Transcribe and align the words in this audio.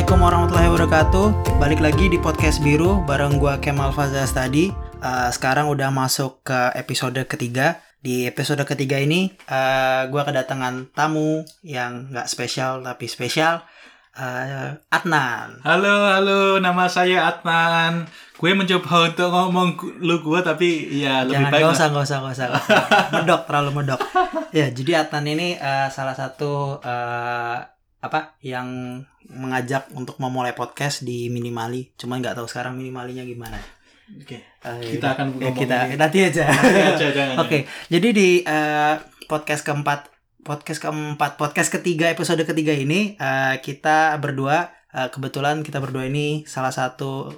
Assalamualaikum 0.00 0.32
warahmatullahi 0.32 0.70
wabarakatuh 0.72 1.26
Balik 1.60 1.80
lagi 1.84 2.08
di 2.08 2.16
Podcast 2.16 2.64
Biru 2.64 3.04
bareng 3.04 3.36
gua 3.36 3.60
Kemal 3.60 3.92
Fazaz 3.92 4.32
tadi 4.32 4.72
Uh, 4.96 5.28
Sekarang 5.28 5.68
udah 5.68 5.92
masuk 5.92 6.40
ke 6.40 6.56
episode 6.72 7.20
ketiga 7.28 7.84
Di 8.00 8.24
episode 8.24 8.64
ketiga 8.64 8.96
ini 8.96 9.28
uh, 9.52 10.08
gua 10.08 10.24
kedatangan 10.24 10.88
tamu 10.96 11.44
yang 11.60 12.08
nggak 12.16 12.32
spesial 12.32 12.80
tapi 12.80 13.12
spesial 13.12 13.60
uh, 14.16 14.72
Adnan 14.88 15.60
Halo, 15.68 16.08
halo, 16.08 16.56
nama 16.64 16.88
saya 16.88 17.28
Adnan. 17.36 18.08
Gue 18.40 18.56
mencoba 18.56 19.04
untuk 19.04 19.28
ngomong 19.28 20.00
lu 20.00 20.24
gue 20.24 20.40
tapi 20.40 20.96
ya 20.96 21.28
lebih 21.28 21.44
Jangan, 21.44 21.52
baik. 21.52 21.60
gak 21.60 21.68
lah. 21.68 21.76
usah, 21.76 21.86
gak 21.92 22.04
usah, 22.08 22.18
gak 22.24 22.32
usah, 22.32 22.46
gak 22.48 22.62
usah. 22.64 22.84
Medok, 23.20 23.40
terlalu 23.44 23.70
medok 23.76 24.00
Ya, 24.48 24.72
jadi 24.72 25.04
Adnan 25.04 25.28
ini 25.28 25.60
uh, 25.60 25.92
salah 25.92 26.16
satu 26.16 26.80
uh, 26.80 27.79
apa 28.00 28.40
yang 28.40 29.00
mengajak 29.28 29.92
untuk 29.92 30.16
memulai 30.16 30.56
podcast 30.56 31.04
di 31.04 31.28
Minimali 31.28 31.92
Cuman 32.00 32.24
nggak 32.24 32.32
tahu 32.40 32.48
sekarang 32.48 32.74
Minimalinya 32.80 33.20
gimana 33.22 33.60
Oke, 34.10 34.42
Eh, 34.60 34.96
kita 34.98 35.14
akan 35.14 35.38
ya, 35.38 35.54
kita 35.54 35.76
ini. 35.86 35.94
nanti 35.94 36.18
aja. 36.20 36.44
Nanti 36.50 37.04
aja. 37.14 37.22
Oke, 37.46 37.64
jadi 37.86 38.08
di 38.10 38.42
eh, 38.42 38.94
podcast 39.24 39.62
keempat, 39.62 40.10
podcast 40.42 40.82
keempat, 40.82 41.38
podcast 41.38 41.70
ketiga 41.70 42.10
episode 42.10 42.42
ketiga 42.42 42.74
ini 42.74 43.14
eh, 43.14 43.54
kita 43.62 44.18
berdua 44.18 44.74
eh, 44.90 45.08
kebetulan 45.14 45.62
kita 45.62 45.78
berdua 45.78 46.10
ini 46.10 46.42
salah 46.42 46.74
satu 46.74 47.30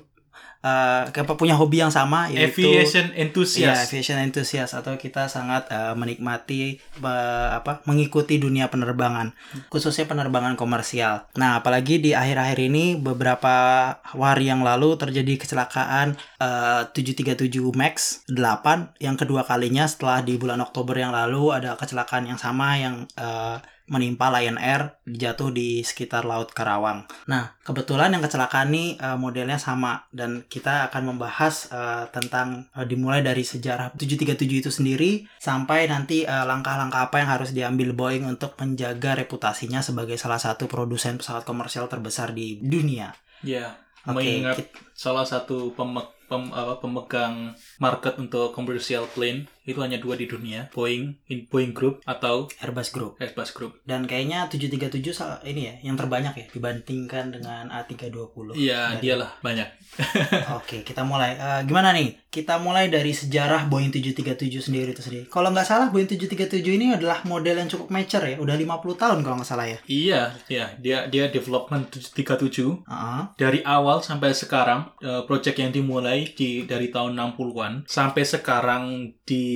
eh, 0.62 1.02
kayak 1.10 1.34
punya 1.34 1.58
hobi 1.58 1.82
yang 1.82 1.90
sama 1.90 2.30
yaitu 2.30 2.62
Aviation 2.64 3.10
enthusiast. 3.18 3.90
aviation 3.90 4.18
enthusiast 4.22 4.72
atau 4.78 4.94
kita 4.94 5.26
sangat 5.26 5.68
eh, 5.68 5.94
menikmati 5.98 6.78
eh, 6.78 7.48
apa 7.52 7.82
mengikuti 7.84 8.38
dunia 8.38 8.70
penerbangan, 8.70 9.34
khususnya 9.68 10.06
penerbangan 10.06 10.54
komersial. 10.54 11.26
Nah, 11.36 11.58
apalagi 11.60 11.98
di 11.98 12.10
akhir-akhir 12.14 12.58
ini 12.62 12.94
beberapa 12.96 13.54
hari 14.02 14.48
yang 14.48 14.62
lalu 14.62 14.94
terjadi 14.94 15.36
kecelakaan 15.36 16.14
eh, 16.38 16.82
737 16.94 17.50
Max 17.74 18.22
8 18.30 19.02
yang 19.02 19.18
kedua 19.18 19.42
kalinya 19.42 19.84
setelah 19.84 20.22
di 20.22 20.38
bulan 20.38 20.62
Oktober 20.62 20.94
yang 20.94 21.10
lalu 21.10 21.50
ada 21.50 21.74
kecelakaan 21.74 22.30
yang 22.30 22.38
sama 22.38 22.78
yang 22.78 23.04
eh, 23.18 23.58
menimpa 23.92 24.32
Lion 24.32 24.56
Air 24.56 24.96
jatuh 25.04 25.52
di 25.52 25.84
sekitar 25.84 26.24
Laut 26.24 26.48
Karawang. 26.50 27.04
Nah, 27.28 27.52
kebetulan 27.60 28.08
yang 28.10 28.24
kecelakaan 28.24 28.72
ini 28.72 28.96
eh, 28.96 29.14
modelnya 29.14 29.60
sama 29.60 30.08
dan 30.08 30.48
kita 30.48 30.88
akan 30.88 31.12
membahas 31.12 31.68
eh, 31.68 32.04
tentang 32.08 32.72
eh, 32.72 32.88
dimulai 32.88 33.20
dari 33.20 33.44
sejarah 33.44 33.92
737 33.92 34.48
itu 34.64 34.70
sendiri 34.72 35.10
sampai 35.36 35.86
nanti 35.86 36.24
eh, 36.24 36.44
langkah-langkah 36.48 37.12
apa 37.12 37.20
yang 37.20 37.30
harus 37.30 37.52
diambil 37.52 37.92
Boeing 37.92 38.24
untuk 38.24 38.56
menjaga 38.56 39.12
reputasinya 39.12 39.84
sebagai 39.84 40.16
salah 40.16 40.40
satu 40.40 40.64
produsen 40.64 41.20
pesawat 41.20 41.44
komersial 41.44 41.86
terbesar 41.86 42.32
di 42.32 42.56
dunia. 42.58 43.12
Ya, 43.44 43.76
Oke, 44.08 44.24
mengingat 44.24 44.56
kit- 44.56 44.74
salah 44.96 45.22
satu 45.22 45.74
peme- 45.74 46.08
pem- 46.26 46.54
apa, 46.54 46.80
pemegang 46.80 47.52
market 47.76 48.16
untuk 48.16 48.50
commercial 48.50 49.04
plane 49.10 49.44
itu 49.62 49.78
hanya 49.78 49.96
dua 49.96 50.14
di 50.14 50.26
dunia, 50.26 50.66
Boeing, 50.70 51.14
in 51.28 51.46
Boeing 51.46 51.70
Group 51.70 52.02
atau 52.02 52.50
Airbus 52.58 52.90
Group. 52.90 53.14
Airbus 53.16 53.50
Group. 53.50 53.78
Dan 53.82 54.04
kayaknya 54.04 54.46
737 54.46 55.14
sal- 55.14 55.38
ini 55.42 55.70
ya 55.70 55.74
yang 55.82 55.94
terbanyak 55.94 56.34
ya 56.34 56.46
dibandingkan 56.50 57.30
dengan 57.30 57.70
A320. 57.70 58.58
Iya, 58.58 58.96
Dari- 58.96 59.00
dialah 59.00 59.30
banyak. 59.38 59.68
Oke, 60.58 60.82
kita 60.82 61.02
mulai. 61.02 61.36
Eh, 61.36 61.60
gimana 61.64 61.92
nih? 61.92 62.18
Kita 62.32 62.56
mulai 62.56 62.88
dari 62.88 63.12
sejarah 63.12 63.68
Boeing 63.68 63.92
737 63.92 64.64
sendiri 64.64 64.90
itu 64.90 65.04
sendiri. 65.04 65.28
Kalau 65.28 65.52
nggak 65.52 65.68
salah 65.68 65.92
Boeing 65.92 66.08
737 66.08 66.64
ini 66.72 66.96
adalah 66.96 67.20
model 67.22 67.60
yang 67.60 67.68
cukup 67.68 67.92
mature 67.92 68.24
ya. 68.24 68.36
Udah 68.40 68.56
50 68.56 68.66
tahun 68.96 69.18
kalau 69.20 69.36
nggak 69.38 69.46
salah 69.46 69.68
ya. 69.68 69.78
Iya, 69.84 70.22
iya, 70.48 70.66
dia 70.80 70.98
dia 71.06 71.28
development 71.28 71.92
737 71.92 72.88
Heeh. 72.88 73.22
dari 73.36 73.60
awal 73.62 74.00
sampai 74.00 74.32
sekarang 74.32 74.96
eh, 74.98 75.22
project 75.28 75.60
yang 75.60 75.70
dimulai 75.70 76.24
di 76.32 76.64
dari 76.64 76.88
tahun 76.88 77.12
60-an 77.14 77.84
sampai 77.84 78.24
sekarang 78.24 78.84
di 79.22 79.51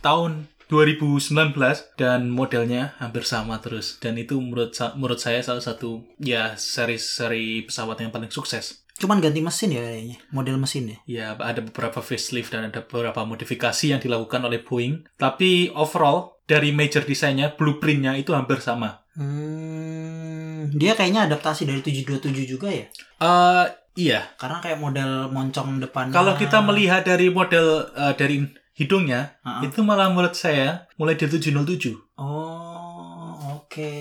tahun 0.00 0.48
2019 0.66 1.52
dan 2.00 2.32
modelnya 2.32 2.96
hampir 2.96 3.28
sama 3.28 3.60
terus 3.60 4.00
dan 4.00 4.16
itu 4.16 4.40
menurut 4.40 4.72
menurut 4.96 5.20
saya 5.20 5.44
salah 5.44 5.60
satu 5.60 6.00
ya 6.16 6.56
seri-seri 6.56 7.68
pesawat 7.68 8.00
yang 8.00 8.08
paling 8.08 8.32
sukses. 8.32 8.80
Cuman 8.96 9.20
ganti 9.20 9.42
mesin 9.42 9.72
ya 9.72 9.82
kayaknya. 9.82 10.16
Model 10.30 10.56
mesin 10.56 10.84
ya. 10.86 10.98
Ya, 11.04 11.26
ada 11.34 11.60
beberapa 11.60 11.98
facelift 12.00 12.52
dan 12.54 12.70
ada 12.70 12.80
beberapa 12.84 13.24
modifikasi 13.26 13.84
yang 13.88 13.98
dilakukan 13.98 14.44
oleh 14.46 14.62
Boeing. 14.62 15.08
Tapi 15.16 15.72
overall, 15.74 16.38
dari 16.46 16.70
major 16.70 17.02
desainnya, 17.02 17.50
blueprintnya 17.56 18.14
itu 18.14 18.30
hampir 18.36 18.60
sama. 18.62 19.02
Hmm, 19.16 20.70
dia 20.76 20.94
kayaknya 20.94 21.26
adaptasi 21.26 21.66
dari 21.66 21.80
727 21.82 22.46
juga 22.46 22.68
ya. 22.70 22.86
Eh 23.18 23.66
iya, 23.98 24.20
Karena 24.38 24.60
kayak 24.60 24.78
model 24.78 25.28
moncong 25.34 25.82
depan. 25.82 26.12
kalau 26.14 26.36
kita 26.38 26.62
melihat 26.62 27.02
dari 27.02 27.28
model 27.32 27.92
eh, 27.96 28.14
dari 28.14 28.44
hidungnya, 28.72 29.36
Heeh. 29.40 29.68
itu 29.68 29.80
malah 29.80 30.08
menurut 30.08 30.32
saya 30.32 30.88
mulai 30.94 31.14
dari 31.14 31.32
707. 31.34 31.92
Oh, 32.16 33.30
oke. 33.56 33.94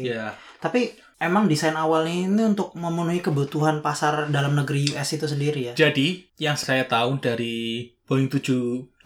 Ya, 0.00 0.32
Tapi 0.58 0.90
emang 1.18 1.46
desain 1.46 1.74
awalnya 1.74 2.14
ini 2.26 2.42
untuk 2.44 2.74
memenuhi 2.74 3.18
kebutuhan 3.18 3.78
pasar 3.78 4.26
dalam 4.28 4.54
negeri 4.54 4.90
US 4.92 5.10
itu 5.12 5.26
sendiri 5.26 5.70
ya. 5.70 5.72
jadi 5.74 6.22
yang 6.36 6.54
saya 6.54 6.82
tahu 6.84 7.18
dari 7.18 7.90
Boeing 8.04 8.30
737, 8.30 9.04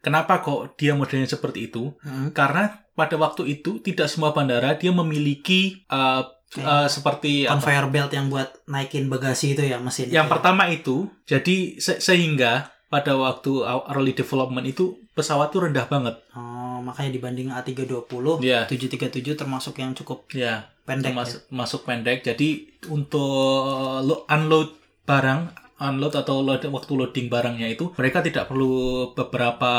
kenapa 0.00 0.40
kok 0.40 0.76
dia 0.76 0.92
modelnya 0.92 1.26
seperti 1.26 1.66
itu? 1.66 1.92
Hmm. 2.00 2.30
Karena 2.30 2.84
pada 2.92 3.16
waktu 3.16 3.48
itu 3.50 3.80
tidak 3.80 4.06
semua 4.06 4.30
bandara 4.30 4.76
dia 4.76 4.92
memiliki 4.92 5.82
eh, 5.82 6.22
Kayak 6.52 6.68
eh, 6.84 6.88
seperti 6.88 7.32
apa? 7.42 7.56
conveyor 7.56 7.86
belt 7.88 8.12
yang 8.12 8.28
buat 8.28 8.48
naikin 8.66 9.08
bagasi 9.08 9.56
itu 9.56 9.64
ya 9.64 9.80
mesin. 9.80 10.06
Yang 10.06 10.22
itu 10.22 10.28
ya? 10.28 10.32
pertama 10.36 10.62
itu, 10.68 10.96
jadi 11.24 11.56
se- 11.76 11.98
sehingga 11.98 12.68
pada 12.92 13.16
waktu 13.16 13.64
early 13.88 14.12
development 14.12 14.68
itu 14.68 14.84
pesawat 15.10 15.48
tuh 15.48 15.64
rendah 15.64 15.86
banget. 15.86 16.20
Oh, 16.30 16.76
makanya 16.78 17.08
dibanding 17.10 17.48
A320, 17.48 18.38
Iya. 18.38 18.68
737 18.68 19.32
termasuk 19.32 19.74
yang 19.74 19.92
cukup 19.92 20.28
Ya, 20.30 20.68
pendek. 20.82 21.10
masuk 21.10 21.40
masuk 21.48 21.80
pendek. 21.82 22.20
Jadi 22.20 22.68
untuk 22.86 23.64
lo- 24.02 24.28
unload 24.28 24.76
barang, 25.02 25.40
unload 25.80 26.14
atau 26.14 26.40
load, 26.40 26.60
waktu 26.62 26.92
loading 26.92 27.26
barangnya 27.26 27.66
itu 27.66 27.90
mereka 27.92 28.20
tidak 28.20 28.46
perlu 28.46 28.72
beberapa 29.10 29.72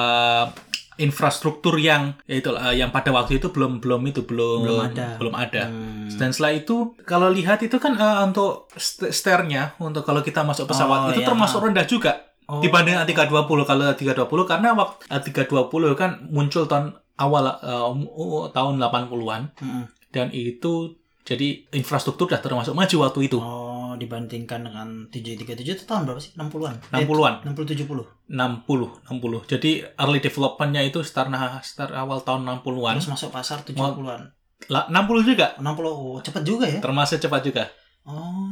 infrastruktur 0.95 1.73
yang 1.75 2.13
yaitu 2.23 2.53
eh, 2.53 2.75
yang 2.75 2.89
pada 2.89 3.09
waktu 3.09 3.37
itu 3.37 3.49
belum 3.49 3.77
belum 3.79 4.01
itu 4.05 4.21
belum 4.23 4.59
Belum 4.63 4.81
ada. 4.83 5.07
belum 5.17 5.33
ada. 5.35 5.63
Hmm. 5.65 6.05
Dan 6.11 6.29
setelah 6.29 6.53
itu 6.55 6.75
kalau 7.03 7.29
lihat 7.29 7.61
itu 7.61 7.77
kan 7.77 7.93
eh, 7.93 8.17
untuk 8.23 8.69
st- 8.71 9.09
stairnya 9.09 9.73
untuk 9.79 10.01
kalau 10.01 10.21
kita 10.21 10.41
masuk 10.41 10.65
pesawat 10.67 10.99
Oh, 10.99 11.09
itu 11.11 11.21
iya. 11.21 11.27
termasuk 11.27 11.59
rendah 11.61 11.85
juga. 11.85 12.32
Oh. 12.45 12.59
dibanding 12.59 12.97
A320 12.97 13.59
kalau 13.63 13.83
A320 13.87 14.39
karena 14.43 14.73
waktu 14.73 15.07
A320 15.07 15.83
kan 15.93 16.11
muncul 16.27 16.63
tahun 16.65 16.91
awal 17.15 17.45
um, 17.61 18.03
uh, 18.05 18.45
tahun 18.49 18.77
80-an 18.77 19.41
Mm-mm. 19.55 19.83
dan 20.09 20.27
itu 20.29 20.95
jadi 21.23 21.63
infrastruktur 21.71 22.27
sudah 22.27 22.39
termasuk 22.39 22.73
maju 22.73 22.95
waktu 23.01 23.19
itu 23.23 23.39
Oh, 23.39 23.95
dibandingkan 23.95 24.59
dengan 24.59 24.87
737 25.07 25.45
itu 25.61 25.83
tahun 25.85 26.03
berapa 26.03 26.17
sih? 26.17 26.33
60-an. 26.33 26.75
60-an. 26.89 27.33
Eh, 27.39 27.53
60 27.53 27.85
70. 27.85 28.27
60 28.27 29.07
60 29.07 29.45
jadi 29.45 29.71
early 29.95 30.19
developmentnya 30.19 30.81
itu 30.81 30.99
start 30.99 31.29
nah 31.29 31.61
start 31.61 31.93
awal 31.93 32.19
tahun 32.19 32.43
60-an 32.57 32.97
Terus 32.97 33.07
masuk 33.07 33.29
pasar 33.29 33.61
70-an. 33.61 34.33
La- 34.67 34.87
60 34.89 35.23
juga 35.23 35.53
60 35.55 35.69
oh, 35.85 36.19
cepet 36.19 36.43
juga 36.43 36.65
ya. 36.65 36.79
termasuk 36.79 37.19
cepat 37.19 37.41
juga 37.41 37.63
Oh. 38.03 38.47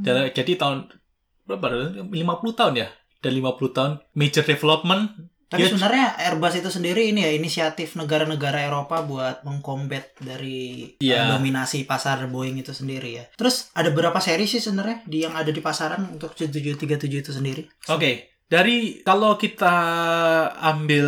jadi, 0.00 0.32
jadi 0.32 0.56
tahun 0.56 0.90
berapa 1.44 1.66
50 2.08 2.10
tahun 2.54 2.74
ya 2.74 2.88
dan 3.24 3.32
50 3.34 3.72
tahun 3.72 3.92
major 4.12 4.44
development 4.44 5.32
Tapi 5.44 5.60
dia- 5.60 5.70
sebenarnya 5.70 6.06
Airbus 6.20 6.54
itu 6.56 6.68
sendiri 6.68 7.08
ini 7.08 7.22
ya 7.22 7.30
inisiatif 7.30 7.94
negara-negara 7.94 8.64
Eropa 8.64 9.00
buat 9.00 9.40
mengkombat 9.42 10.18
dari 10.18 10.92
eh, 10.98 11.24
dominasi 11.30 11.84
pasar 11.84 12.26
Boeing 12.26 12.58
itu 12.58 12.70
sendiri 12.70 13.10
ya. 13.14 13.24
Terus 13.32 13.70
ada 13.72 13.88
berapa 13.88 14.18
seri 14.18 14.44
sih 14.44 14.58
sebenarnya 14.58 15.06
di 15.06 15.22
yang 15.22 15.32
ada 15.32 15.48
di 15.48 15.62
pasaran 15.62 16.10
untuk 16.10 16.34
737 16.34 17.06
itu 17.06 17.30
sendiri? 17.30 17.62
Oke, 17.86 18.34
dari 18.44 18.98
kalau 19.00 19.36
kita 19.36 19.76
ambil 20.58 21.06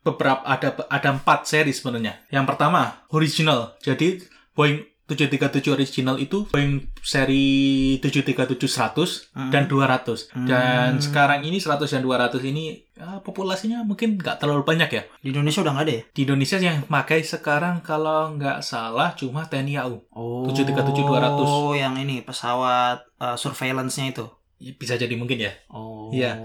beberapa 0.00 0.42
ada 0.42 0.78
ada 0.86 1.08
empat 1.10 1.44
seri 1.44 1.72
sebenarnya. 1.72 2.22
Yang 2.28 2.54
pertama 2.54 3.02
original. 3.10 3.74
Jadi 3.80 4.20
Boeing 4.52 4.84
737 5.14 5.68
original 5.68 6.16
itu 6.16 6.48
Boeing 6.48 6.88
seri 6.98 7.44
737-100 7.98 9.30
Hmm. 9.32 9.50
dan 9.50 9.64
200. 9.64 10.28
Dan 10.34 10.96
Hmm. 10.96 11.02
sekarang 11.02 11.42
ini 11.42 11.56
100 11.56 11.90
dan 11.90 12.00
200 12.00 12.42
ini 12.42 12.82
ya, 12.92 13.18
populasinya 13.18 13.82
mungkin 13.82 14.16
nggak 14.16 14.38
terlalu 14.38 14.62
banyak 14.62 14.90
ya. 14.90 15.02
Di 15.18 15.30
Indonesia 15.30 15.60
udah 15.60 15.72
nggak 15.72 15.86
ada 15.86 15.94
ya? 15.94 16.02
Di 16.08 16.20
Indonesia 16.22 16.56
yang 16.58 16.78
pakai 16.82 17.20
sekarang 17.22 17.80
kalau 17.80 18.34
nggak 18.34 18.60
salah 18.60 19.12
cuma 19.12 19.44
TNI 19.44 19.74
AU. 19.78 19.96
Oh. 20.10 20.44
737-200. 20.46 21.44
Oh, 21.44 21.72
yang 21.72 21.94
ini 21.94 22.20
pesawat 22.20 23.06
eh, 23.16 23.36
surveillance-nya 23.36 24.10
itu. 24.10 24.26
Ya, 24.58 24.72
Bisa 24.72 24.94
jadi 24.94 25.14
mungkin 25.14 25.38
ya. 25.38 25.52
Oh. 25.68 26.10
Iya. 26.10 26.38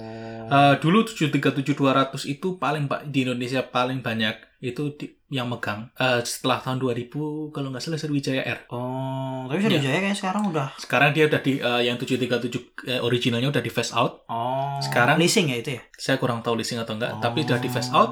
Eh, 0.47 0.73
dulu 0.79 1.03
737-200 1.03 2.23
itu 2.25 2.55
paling 2.55 2.85
pak 2.85 3.05
di 3.05 3.23
Indonesia 3.23 3.61
paling 3.61 3.99
banyak 3.99 4.33
itu 4.57 4.95
di- 4.95 5.16
yang 5.29 5.45
megang 5.45 5.91
Eh, 5.93 6.23
setelah 6.23 6.57
tahun 6.57 6.79
2000 6.79 7.11
kalau 7.51 7.67
nggak 7.67 7.79
salah 7.79 7.95
Sriwijaya 7.95 8.41
Air. 8.41 8.63
Oh, 8.69 9.43
tapi 9.45 9.59
Iya. 9.59 9.67
Sriwijaya 9.69 9.97
kayaknya 9.97 10.17
sekarang 10.17 10.43
udah. 10.47 10.67
Sekarang 10.77 11.09
dia 11.11 11.27
udah 11.27 11.39
di 11.39 11.53
eh, 11.57 11.81
yang 11.83 11.95
737 11.95 12.63
eh, 12.85 12.99
originalnya 12.99 13.49
udah 13.49 13.59
di 13.59 13.67
phase 13.67 13.91
out. 13.91 14.23
Oh. 14.27 14.79
Sekarang- 14.79 15.17
leasing 15.17 15.51
ya 15.51 15.57
itu 15.57 15.75
ya. 15.75 15.81
Saya 15.93 16.15
kurang 16.15 16.39
tahu 16.39 16.55
leasing 16.55 16.77
atau 16.77 16.95
enggak, 16.95 17.19
tapi 17.19 17.43
udah 17.43 17.59
di 17.59 17.67
phase 17.67 17.91
Oh. 17.91 17.97
out 17.97 18.11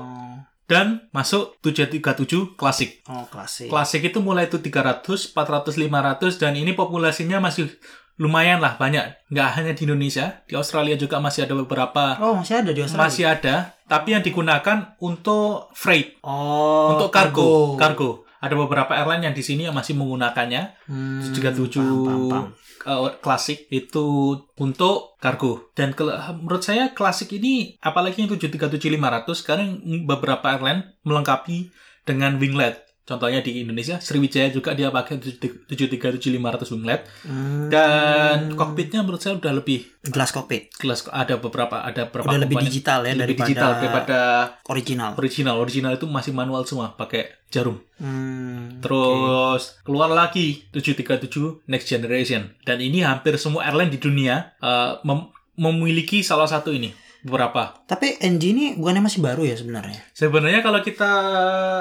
dan 0.66 1.06
masuk 1.12 1.62
737 1.62 2.52
klasik. 2.54 3.06
Oh, 3.06 3.24
klasik. 3.26 3.70
Klasik 3.70 4.02
itu 4.04 4.20
mulai 4.20 4.46
itu 4.46 4.58
300, 4.58 5.06
400, 5.30 5.78
500 5.78 6.36
dan 6.36 6.52
ini 6.54 6.74
populasinya 6.74 7.38
masih 7.40 7.70
lumayan 8.18 8.58
lah 8.58 8.76
banyak. 8.76 9.28
Nggak 9.28 9.50
hanya 9.54 9.72
di 9.72 9.84
Indonesia, 9.84 10.26
di 10.44 10.54
Australia 10.54 10.96
juga 10.96 11.20
masih 11.20 11.44
ada 11.44 11.54
beberapa 11.54 12.16
Oh, 12.18 12.36
masih 12.36 12.56
ada 12.58 12.72
di 12.72 12.80
Australia. 12.80 13.04
masih 13.04 13.24
ada, 13.26 13.56
tapi 13.84 14.12
yang 14.12 14.22
digunakan 14.22 14.78
untuk 14.98 15.70
freight, 15.72 16.20
Oh, 16.22 16.94
untuk 16.94 17.10
kargo, 17.10 17.76
kargo. 17.76 18.10
Ada 18.38 18.54
beberapa 18.54 18.94
airline 18.94 19.24
yang 19.24 19.34
di 19.34 19.42
sini 19.42 19.66
yang 19.66 19.74
masih 19.74 19.96
menggunakannya. 19.96 20.86
Hmm, 20.86 21.18
737 21.26 21.82
paham, 21.82 22.06
paham, 22.06 22.22
paham. 22.30 22.46
uh, 22.86 23.10
klasik 23.18 23.66
itu 23.68 24.06
untuk 24.56 25.18
kargo. 25.18 25.74
Dan 25.74 25.92
ke- 25.92 26.06
menurut 26.36 26.62
saya 26.62 26.94
klasik 26.94 27.34
ini 27.34 27.74
apalagi 27.80 28.22
yang 28.22 28.30
737-500 28.30 29.34
sekarang 29.34 29.68
beberapa 30.06 30.46
airline 30.48 30.94
melengkapi 31.02 31.74
dengan 32.04 32.38
winglet. 32.38 32.86
Contohnya 33.06 33.38
di 33.40 33.62
Indonesia 33.62 33.96
Sriwijaya 33.98 34.50
juga 34.50 34.74
dia 34.74 34.90
pakai 34.90 35.22
737-500 35.22 36.42
winglet 36.72 37.02
Hmm, 37.22 37.70
dan 37.70 38.50
kokpitnya 38.52 39.00
menurut 39.00 39.20
saya 39.20 39.36
udah 39.36 39.54
lebih 39.54 39.86
glass 40.04 40.30
cockpit. 40.30 40.74
kelas 40.76 41.06
ada 41.08 41.38
beberapa 41.38 41.80
ada 41.80 42.06
beberapa 42.06 42.28
Udah 42.28 42.42
lebih 42.42 42.58
digital 42.60 43.02
ya 43.02 43.14
lebih 43.14 43.22
daripada 43.38 43.46
digital 43.46 43.72
daripada 43.76 44.20
original. 44.66 45.12
original. 45.16 45.56
Original 45.60 45.94
itu 45.94 46.06
masih 46.08 46.32
manual 46.32 46.66
semua 46.66 46.92
pakai 46.92 47.30
jarum. 47.48 47.78
Hmm, 47.96 48.82
Terus 48.82 49.78
keluar 49.82 50.10
lagi 50.10 50.66
737 50.70 51.62
Next 51.64 51.86
Generation 51.86 52.58
dan 52.62 52.78
ini 52.80 53.02
hampir 53.02 53.38
semua 53.38 53.64
airline 53.64 53.90
di 53.90 53.98
dunia 53.98 54.58
uh, 54.60 54.98
mem- 55.02 55.30
memiliki 55.56 56.20
salah 56.20 56.46
satu 56.46 56.70
ini 56.70 56.90
beberapa. 57.26 57.82
Tapi 57.90 58.22
NG 58.22 58.54
ini 58.54 58.66
bukannya 58.78 59.02
masih 59.10 59.26
baru 59.26 59.42
ya 59.42 59.58
sebenarnya? 59.58 59.98
Sebenarnya 60.14 60.62
kalau 60.62 60.86
kita 60.86 61.12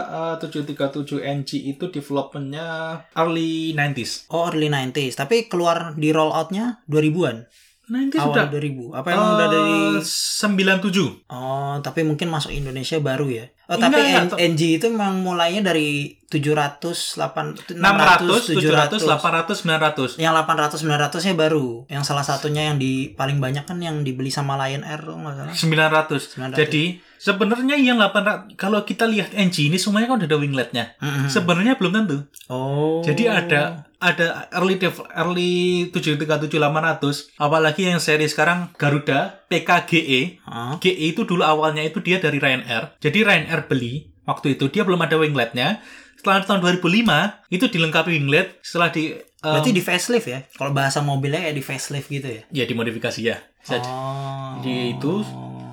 uh, 0.09 0.35
737 0.41 1.21
NG 1.21 1.51
itu 1.77 1.93
developmentnya 1.93 2.67
early 3.13 3.77
90s. 3.77 4.33
Oh, 4.33 4.49
early 4.49 4.73
90s. 4.73 5.21
Tapi 5.21 5.53
keluar 5.53 5.93
di 6.01 6.09
rolloutnya 6.17 6.81
2000-an. 6.89 7.45
90s 7.85 8.17
sudah 8.17 8.49
Awal 8.49 8.57
2000. 8.57 8.97
Apa 8.97 9.09
emang 9.13 9.31
udah 9.37 9.49
dari... 9.53 9.77
Eh, 10.01 10.05
97. 10.09 11.29
Oh, 11.29 11.77
tapi 11.85 12.01
mungkin 12.01 12.33
masuk 12.33 12.49
Indonesia 12.49 12.97
baru 12.97 13.29
ya. 13.29 13.45
Oh, 13.65 13.81
Enggak, 13.81 13.97
tapi 13.97 14.01
enggak. 14.13 14.39
NG 14.53 14.63
itu 14.77 14.87
memang 14.93 15.25
mulainya 15.25 15.65
dari 15.65 16.21
700, 16.29 17.17
800, 17.17 17.79
600, 17.79 18.59
700, 18.59 19.07
800, 19.07 20.19
900. 20.19 20.21
Yang 20.21 20.33
800 20.45 20.83
900 20.83 21.27
nya 21.31 21.35
baru. 21.39 21.67
Yang 21.87 22.05
salah 22.05 22.25
satunya 22.27 22.69
yang 22.69 22.77
di 22.77 23.15
paling 23.15 23.39
banyak 23.39 23.65
kan 23.65 23.79
yang 23.79 24.03
dibeli 24.03 24.35
sama 24.35 24.59
Lion 24.59 24.83
Air 24.83 25.01
tuh 25.01 25.15
nggak 25.15 25.35
salah. 25.39 25.55
900. 25.55 26.59
900. 26.59 26.61
Jadi 26.61 26.85
sebenarnya 27.23 27.77
yang 27.79 27.97
800 28.03 28.59
kalau 28.59 28.83
kita 28.83 29.07
lihat 29.07 29.31
NG 29.33 29.71
ini 29.71 29.79
semuanya 29.79 30.11
kan 30.11 30.21
udah 30.21 30.29
ada 30.29 30.39
wingletnya. 30.43 30.85
Mm-mm. 30.99 31.31
Sebenarnya 31.31 31.79
belum 31.79 31.93
tentu. 31.95 32.19
Oh. 32.51 33.01
Jadi 33.07 33.31
ada 33.31 33.87
ada 34.05 34.51
early 34.53 34.77
dev, 34.77 35.01
early 35.17 35.89
737 35.89 36.51
800 36.61 37.41
apalagi 37.41 37.89
yang 37.89 38.03
seri 38.03 38.29
sekarang 38.29 38.75
Garuda 38.77 39.47
PKGE. 39.49 40.43
Hah? 40.45 40.77
GE 40.83 41.15
itu 41.15 41.23
dulu 41.25 41.47
awalnya 41.47 41.81
itu 41.87 42.03
dia 42.03 42.19
dari 42.19 42.43
Ryanair. 42.43 42.99
Jadi 42.99 43.23
Ryanair 43.23 43.54
beli 43.63 44.11
waktu 44.27 44.59
itu 44.59 44.67
dia 44.73 44.83
belum 44.83 44.99
ada 45.07 45.15
wingletnya. 45.15 45.79
Setelah 46.19 46.43
tahun 46.43 46.61
2005 46.81 47.53
itu 47.53 47.65
dilengkapi 47.69 48.11
winglet 48.17 48.59
setelah 48.65 48.89
di 48.89 49.13
um, 49.45 49.55
Berarti 49.55 49.71
di 49.77 49.83
facelift 49.85 50.27
ya? 50.27 50.41
Kalau 50.57 50.73
bahasa 50.73 51.05
mobilnya 51.05 51.45
kayak 51.45 51.57
di 51.57 51.65
facelift 51.65 52.09
gitu 52.09 52.29
ya? 52.33 52.43
ya 52.51 52.65
dimodifikasi 52.65 53.21
ya. 53.21 53.37
Jadi 53.61 53.87
Oh. 53.87 54.57
Di 54.65 54.97
itu 54.97 55.21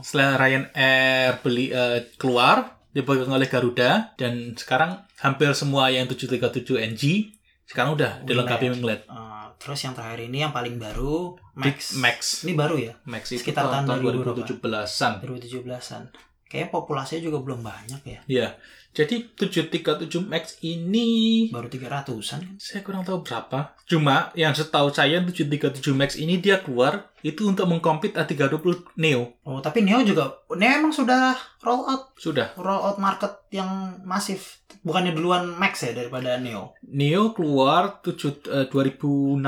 setelah 0.03 0.35
Ryanair 0.35 1.39
beli 1.39 1.71
eh, 1.71 2.11
keluar 2.19 2.83
dipegang 2.91 3.31
oleh 3.31 3.47
Garuda 3.47 4.11
dan 4.19 4.51
sekarang 4.59 5.07
hampir 5.23 5.47
semua 5.55 5.87
yang 5.87 6.11
737 6.11 6.75
NG 6.91 7.31
sekarang 7.63 7.95
udah 7.95 8.19
dilengkapi 8.27 8.67
winglet. 8.75 9.07
Eh, 9.07 9.45
terus 9.55 9.79
yang 9.87 9.95
terakhir 9.95 10.27
ini 10.27 10.43
yang 10.43 10.51
paling 10.51 10.75
baru 10.75 11.39
Max. 11.55 11.95
Max. 11.99 12.43
Ini 12.43 12.53
baru 12.55 12.75
ya? 12.79 12.93
Max 13.07 13.31
itu 13.31 13.43
Sekitar 13.43 13.67
tahun, 13.67 13.87
tahun 13.87 13.99
2017-an. 14.35 15.11
2017-an. 15.23 16.03
Kayaknya 16.51 16.67
populasinya 16.67 17.21
juga 17.23 17.39
belum 17.39 17.63
banyak 17.63 18.01
ya. 18.03 18.19
Iya. 18.27 18.47
Jadi 18.91 19.31
737 19.39 20.19
Max 20.27 20.59
ini 20.67 21.47
Baru 21.47 21.71
300-an 21.71 22.11
kan? 22.43 22.59
saya 22.59 22.83
kurang 22.83 23.07
tahu 23.07 23.23
berapa. 23.23 23.71
Cuma 23.87 24.35
yang 24.35 24.51
setahu 24.51 24.91
saya 24.91 25.23
737 25.23 25.79
Max 25.95 26.19
ini 26.19 26.43
dia 26.43 26.59
keluar 26.59 27.07
itu 27.23 27.47
untuk 27.47 27.71
mengkompet 27.71 28.19
A320 28.19 28.99
Neo. 28.99 29.39
Oh, 29.47 29.63
tapi 29.63 29.79
Neo 29.87 30.03
juga 30.03 30.43
Neo 30.51 30.83
emang 30.83 30.91
sudah 30.91 31.39
roll 31.63 31.87
out 31.87 32.11
Sudah. 32.19 32.51
roll 32.59 32.83
out 32.83 32.99
market 32.99 33.31
yang 33.55 34.03
masif. 34.03 34.59
Bukannya 34.83 35.15
duluan 35.15 35.55
Max 35.55 35.87
ya 35.87 35.95
daripada 35.95 36.35
Neo. 36.35 36.75
Neo 36.83 37.31
keluar 37.31 38.03
7 38.03 38.43
eh, 38.51 38.67
2016 38.67 39.39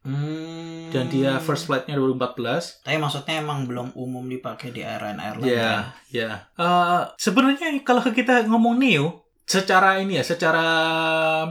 Hmm. 0.00 0.88
dan 0.88 1.06
dia 1.06 1.36
first 1.38 1.64
flight-nya 1.64 1.94
2014. 1.94 2.80
Tapi 2.80 2.96
maksudnya 2.96 3.38
emang 3.38 3.64
belum 3.64 3.92
umum 3.92 4.24
dipakai 4.24 4.70
di 4.70 4.80
airline-airline 4.80 5.44
Ya, 5.46 5.60
kan? 5.60 5.82
ya. 6.08 6.30
Eh, 6.56 7.00
sebenarnya 7.14 7.68
kalau 7.80 8.00
kita 8.02 8.42
ngomong 8.44 8.74
Neo, 8.74 9.22
secara 9.44 9.98
ini 9.98 10.16
ya, 10.16 10.24
secara 10.24 10.66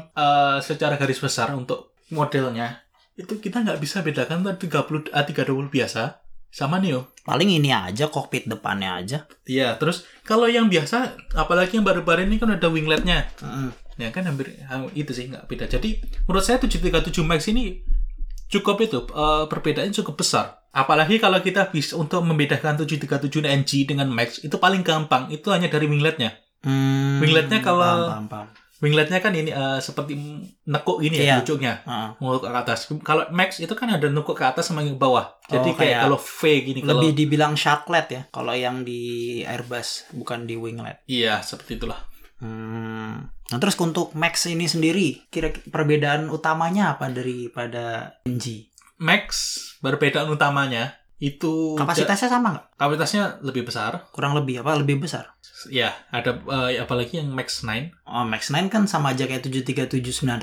eh, 0.10 0.58
secara 0.60 0.96
garis 0.96 1.20
besar 1.20 1.54
untuk 1.54 1.94
modelnya 2.10 2.82
itu 3.14 3.36
kita 3.36 3.62
nggak 3.62 3.78
bisa 3.78 4.00
bedakan 4.00 4.42
tuh 4.42 4.56
30 4.56 5.12
A320 5.12 5.68
biasa 5.70 6.24
sama 6.50 6.80
Neo. 6.80 7.12
Paling 7.22 7.52
ini 7.54 7.70
aja 7.70 8.08
kokpit 8.08 8.48
depannya 8.48 8.96
aja. 8.96 9.28
Iya, 9.46 9.76
terus 9.76 10.08
kalau 10.24 10.48
yang 10.48 10.66
biasa, 10.66 11.14
apalagi 11.36 11.78
yang 11.78 11.86
baru-baru 11.86 12.26
ini 12.26 12.40
kan 12.40 12.50
ada 12.50 12.66
wingletnya, 12.66 13.28
Mm-mm. 13.38 13.70
ya 13.96 14.10
kan 14.10 14.24
hampir 14.24 14.58
ha- 14.66 14.90
itu 14.96 15.12
sih 15.12 15.28
nggak 15.28 15.46
beda. 15.46 15.68
Jadi 15.68 16.00
menurut 16.26 16.42
saya 16.42 16.58
737 16.58 17.22
Max 17.22 17.46
ini 17.48 17.84
cukup 18.50 18.78
itu 18.82 19.00
eh, 19.06 19.44
perbedaannya 19.46 19.94
cukup 19.96 20.16
besar. 20.18 20.60
Apalagi 20.70 21.18
kalau 21.18 21.40
kita 21.40 21.70
bisa 21.70 21.96
untuk 21.96 22.22
membedakan 22.22 22.78
737 22.78 23.42
NG 23.42 23.86
dengan 23.86 24.06
Max 24.06 24.38
itu 24.40 24.54
paling 24.56 24.82
gampang 24.82 25.30
itu 25.30 25.50
hanya 25.50 25.66
dari 25.66 25.86
wingletnya. 25.86 26.38
Hmm, 26.60 27.18
Wingletnya 27.20 27.58
kalau- 27.60 28.12
paham, 28.12 28.28
paham, 28.28 28.28
paham. 28.28 28.48
Wingletnya 28.80 29.20
kan 29.20 29.34
ini 29.34 29.52
eh, 29.52 29.80
seperti 29.80 30.16
nekuk 30.64 31.02
ini 31.02 31.20
Iya. 31.20 31.36
ya 31.36 31.44
ujungnya, 31.44 31.84
Heeh. 31.84 32.10
nguluk 32.18 32.42
ke 32.42 32.50
atas. 32.50 32.88
Kalau 33.02 33.28
Max 33.30 33.60
itu 33.60 33.74
kan 33.74 33.90
ada 33.90 34.08
nekuk 34.08 34.32
ke 34.34 34.46
atas 34.46 34.66
sama 34.66 34.80
yang 34.80 34.96
ke 34.96 35.02
bawah. 35.02 35.36
Jadi 35.46 35.70
Oh, 35.70 35.76
kayak, 35.76 35.76
kayak 35.76 36.00
kalau 36.06 36.16
V 36.18 36.40
gini 36.64 36.80
kalau 36.80 36.92
Lebih 36.96 37.12
dibilang 37.14 37.54
sharklet 37.54 38.08
ya 38.08 38.22
kalau 38.30 38.56
yang 38.56 38.82
di 38.82 39.02
Airbus 39.44 40.08
bukan 40.14 40.46
di 40.46 40.56
winglet. 40.56 41.04
iya 41.06 41.42
seperti 41.42 41.76
itulah. 41.76 42.00
Hmm. 42.40 43.28
Nah 43.50 43.58
terus 43.58 43.74
untuk 43.82 44.14
Max 44.14 44.46
ini 44.46 44.70
sendiri 44.70 45.26
kira 45.34 45.50
perbedaan 45.50 46.30
utamanya 46.30 46.94
apa 46.94 47.10
daripada 47.10 48.18
NG? 48.30 48.70
Max 49.02 49.58
perbedaan 49.82 50.30
utamanya 50.30 51.00
itu 51.20 51.76
Kapasitasnya 51.76 52.30
sama 52.30 52.48
nggak? 52.50 52.66
kapasitasnya 52.76 53.24
lebih 53.42 53.64
besar. 53.64 54.08
Kurang 54.10 54.34
lebih 54.34 54.60
apa? 54.60 54.74
Lebih 54.74 55.00
besar? 55.00 55.36
Ya, 55.68 55.92
ada 56.10 56.40
eh, 56.40 56.80
apalagi 56.80 57.20
yang 57.20 57.28
Max 57.30 57.60
9. 57.60 57.92
Oh 58.06 58.24
Max 58.24 58.48
9 58.48 58.68
kan 58.68 58.84
sama 58.86 59.12
aja 59.12 59.24
kayak 59.24 59.44
737-900 59.44 60.40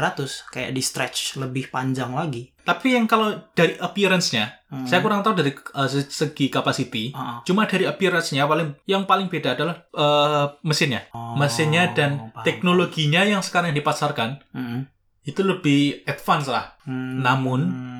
kayak 0.46 0.70
di 0.70 0.80
stretch 0.80 1.18
lebih 1.36 1.68
panjang 1.68 2.12
lagi. 2.12 2.52
Tapi 2.58 2.92
yang 2.92 3.06
kalau 3.06 3.32
dari 3.50 3.74
appearance-nya, 3.74 4.52
Hmm. 4.66 4.82
saya 4.82 4.98
kurang 4.98 5.22
tahu 5.22 5.32
dari 5.34 5.54
se- 5.86 6.10
segi 6.10 6.46
capacity. 6.46 7.10
Heeh. 7.10 7.36
Cuma 7.42 7.64
dari 7.64 7.84
appearance-nya 7.84 8.44
paling 8.44 8.74
yang 8.84 9.04
paling 9.04 9.26
beda 9.26 9.54
adalah 9.54 9.80
eh, 9.88 10.44
mesinnya. 10.60 11.08
Oh, 11.10 11.32
Mesinnya 11.34 11.88
dan 11.90 12.28
paham. 12.28 12.44
teknologinya 12.44 13.24
yang 13.24 13.40
sekarang 13.40 13.72
dipasarkan 13.72 14.42
Mm-mm. 14.50 14.80
itu 15.22 15.40
lebih 15.40 15.80
advance 16.04 16.46
lah. 16.46 16.76
Hmm. 16.82 17.22
Namun, 17.22 17.60
Hmm. 17.64 17.95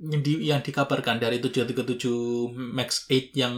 Yang, 0.00 0.22
di, 0.22 0.32
yang 0.48 0.60
dikabarkan 0.60 1.16
dari 1.20 1.40
737 1.40 2.52
Max 2.52 3.08
8 3.08 3.32
yang 3.36 3.54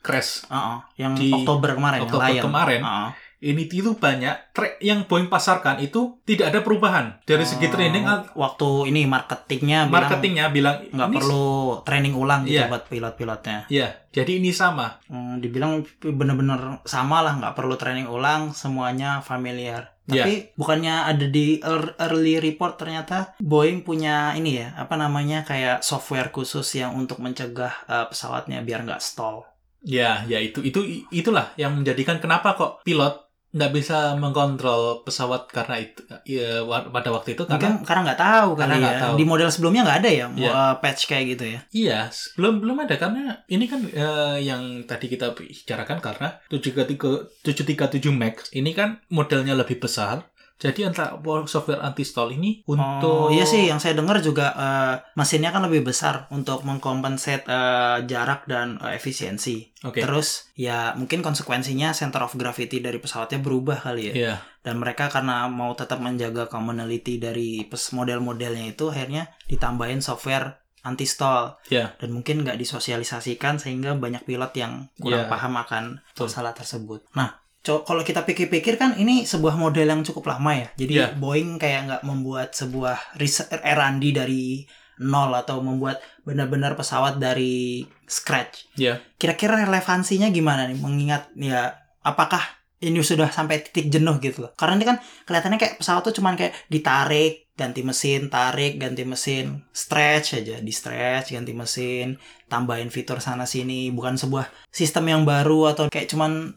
crash 0.00 0.48
Heeh, 0.48 0.78
yang 0.96 1.12
Di 1.12 1.28
Oktober 1.32 1.76
kemarin, 1.76 2.00
Oktober 2.08 2.24
yang 2.28 2.36
Lion. 2.40 2.44
kemarin. 2.48 2.80
Heeh. 2.80 3.10
Ini 3.40 3.64
itu 3.64 3.92
banyak 3.94 4.52
track 4.52 4.78
yang 4.78 5.04
Boeing 5.04 5.26
pasarkan 5.26 5.80
itu 5.80 6.20
tidak 6.22 6.52
ada 6.52 6.60
perubahan 6.60 7.16
dari 7.22 7.42
segi 7.42 7.66
Oh, 7.66 7.72
training 7.72 8.04
al- 8.04 8.28
waktu 8.34 8.68
ini 8.86 9.04
marketingnya 9.04 9.88
marketingnya 9.88 10.48
bilang 10.48 10.84
nggak 10.86 11.08
perlu 11.10 11.48
training 11.82 12.12
ulang 12.12 12.44
gitu 12.44 12.60
Iya. 12.60 12.68
buat 12.68 12.84
pilot-pilotnya. 12.86 13.64
ya 13.66 13.88
jadi 14.08 14.36
ini 14.36 14.50
sama 14.50 15.00
Hmm, 15.06 15.38
dibilang 15.38 15.80
bener-bener 15.98 16.84
sama 16.84 17.20
lah 17.20 17.34
nggak 17.34 17.54
perlu 17.54 17.74
training 17.74 18.06
ulang 18.06 18.52
semuanya 18.52 19.20
familiar. 19.20 19.96
Iya. 20.04 20.20
Tapi 20.20 20.34
bukannya 20.52 21.06
ada 21.06 21.22
di 21.24 21.58
ear- 21.60 21.94
early 21.96 22.36
report 22.38 22.76
ternyata 22.76 23.32
Boeing 23.38 23.80
punya 23.80 24.34
ini 24.34 24.58
ya 24.58 24.74
apa 24.76 24.94
namanya 24.94 25.42
kayak 25.42 25.80
software 25.80 26.28
khusus 26.28 26.66
yang 26.74 26.92
untuk 26.92 27.18
mencegah 27.18 27.72
uh, 27.86 28.04
pesawatnya 28.06 28.60
biar 28.60 28.84
nggak 28.84 29.00
stall. 29.00 29.46
ya 29.80 30.28
ya 30.28 30.36
itu 30.36 30.60
itu 30.60 30.84
itulah 31.08 31.56
yang 31.56 31.72
menjadikan 31.72 32.20
kenapa 32.20 32.52
kok 32.52 32.84
pilot 32.84 33.29
nggak 33.50 33.72
bisa 33.72 34.14
mengkontrol 34.14 35.02
pesawat 35.02 35.50
karena 35.50 35.82
itu 35.82 35.98
ya, 36.22 36.62
pada 36.66 37.10
waktu 37.10 37.34
itu 37.34 37.42
karena 37.42 37.58
Mungkin 37.58 37.72
karena 37.82 38.00
nggak 38.06 38.20
tahu 38.22 38.48
Karena 38.54 38.70
kali 38.70 38.82
nggak 38.86 38.94
ya. 38.94 39.02
tahu. 39.02 39.14
Di 39.18 39.24
model 39.26 39.48
sebelumnya 39.50 39.82
nggak 39.82 39.98
ada 40.00 40.10
ya 40.10 40.26
Iya. 40.30 40.50
uh, 40.50 40.74
patch 40.78 41.02
kayak 41.04 41.24
gitu 41.34 41.44
ya. 41.50 41.60
iya 41.72 41.98
belum 42.38 42.62
belum 42.62 42.86
ada 42.86 42.94
karena 42.94 43.42
ini 43.46 43.66
kan 43.66 43.82
eh, 43.84 44.38
yang 44.40 44.86
tadi 44.86 45.10
kita 45.10 45.34
bicarakan 45.34 45.98
karena 45.98 46.28
733 46.46 47.42
737 47.42 48.14
Max 48.14 48.54
ini 48.54 48.70
kan 48.70 49.02
modelnya 49.10 49.58
lebih 49.58 49.82
besar 49.82 50.29
jadi 50.60 50.80
antara 50.86 51.16
software 51.46 51.80
anti 51.80 52.04
stall 52.04 52.30
ini 52.30 52.60
Oh 52.62 52.76
untuk 52.76 53.32
iya 53.32 53.42
sih, 53.42 53.64
yang 53.64 53.76
saya 53.76 53.92
dengar 53.92 54.20
juga 54.20 54.52
eh, 54.52 54.94
mesinnya 55.14 55.48
kan 55.48 55.64
lebih 55.64 55.82
besar 55.82 56.28
untuk 56.28 56.60
mengkompensate 56.62 57.44
eh, 57.44 57.98
jarak 58.04 58.44
dan 58.44 58.76
eh, 58.78 58.94
efisiensi. 58.94 59.72
oke 59.80 59.96
Terus 59.96 60.52
ya 60.52 60.92
mungkin 60.92 61.20
konsekuensinya 61.20 61.90
center 61.90 62.20
of 62.20 62.34
gravity 62.34 62.78
dari 62.78 62.96
pesawatnya 62.96 63.40
berubah 63.40 63.80
kali 63.80 64.02
ya. 64.06 64.14
iya 64.14 64.34
Dan 64.60 64.76
mereka 64.76 65.08
karena 65.08 65.48
mau 65.48 65.72
tetap 65.72 65.96
menjaga 65.98 66.44
commonality 66.46 67.16
dari 67.16 67.64
pes- 67.64 67.90
model-modelnya 67.90 68.68
itu 68.68 68.88
akhirnya 68.88 69.32
ditambahin 69.46 70.04
software 70.04 70.60
anti 70.80 71.04
stall 71.04 71.56
iya 71.68 71.92
dan 71.96 72.08
mungkin 72.10 72.40
nggak 72.40 72.56
disosialisasikan 72.56 73.56
sehingga 73.56 73.92
banyak 73.94 74.24
pilot 74.24 74.52
yang 74.54 74.88
kurang 74.96 75.24
Iya. 75.24 75.28
paham 75.28 75.54
akan 75.56 75.84
masalah 76.14 76.52
tersebut. 76.52 77.04
Nah, 77.12 77.39
kalau 77.84 78.00
kita 78.00 78.24
pikir-pikir 78.24 78.80
kan 78.80 78.96
ini 78.96 79.28
sebuah 79.28 79.56
model 79.60 79.84
yang 79.84 80.00
cukup 80.00 80.32
lama 80.32 80.52
ya. 80.56 80.68
Jadi 80.80 80.92
Iya. 80.96 81.12
Boeing 81.12 81.60
kayak 81.60 81.80
nggak 81.86 82.02
membuat 82.08 82.56
sebuah 82.56 83.20
R&D 83.60 84.04
dari 84.16 84.64
nol 85.00 85.32
atau 85.32 85.64
membuat 85.64 86.00
benar-benar 86.24 86.76
pesawat 86.76 87.16
dari 87.16 87.84
scratch. 88.04 88.76
iya 88.76 89.00
Kira-kira 89.16 89.64
relevansinya 89.64 90.28
gimana 90.28 90.68
nih 90.68 90.76
mengingat 90.76 91.32
ya 91.36 91.72
apakah 92.04 92.40
ini 92.80 92.96
sudah 93.04 93.28
sampai 93.28 93.60
titik 93.60 93.92
jenuh 93.92 94.16
gitu 94.24 94.48
loh. 94.48 94.52
Karena 94.56 94.80
ini 94.80 94.84
kan 94.88 94.96
kelihatannya 95.28 95.60
kayak 95.60 95.74
pesawat 95.84 96.00
tuh 96.00 96.16
cuman 96.16 96.32
kayak 96.32 96.56
ditarik, 96.72 97.52
ganti 97.52 97.84
mesin, 97.84 98.32
tarik, 98.32 98.80
ganti 98.80 99.04
mesin, 99.04 99.60
stretch 99.68 100.40
aja, 100.40 100.64
di 100.64 100.72
stretch, 100.72 101.36
ganti 101.36 101.52
mesin, 101.52 102.16
tambahin 102.48 102.88
fitur 102.88 103.20
sana 103.20 103.44
sini, 103.44 103.92
bukan 103.92 104.16
sebuah 104.16 104.48
sistem 104.72 105.12
yang 105.12 105.22
baru 105.28 105.76
atau 105.76 105.92
kayak 105.92 106.08
cuman 106.08 106.56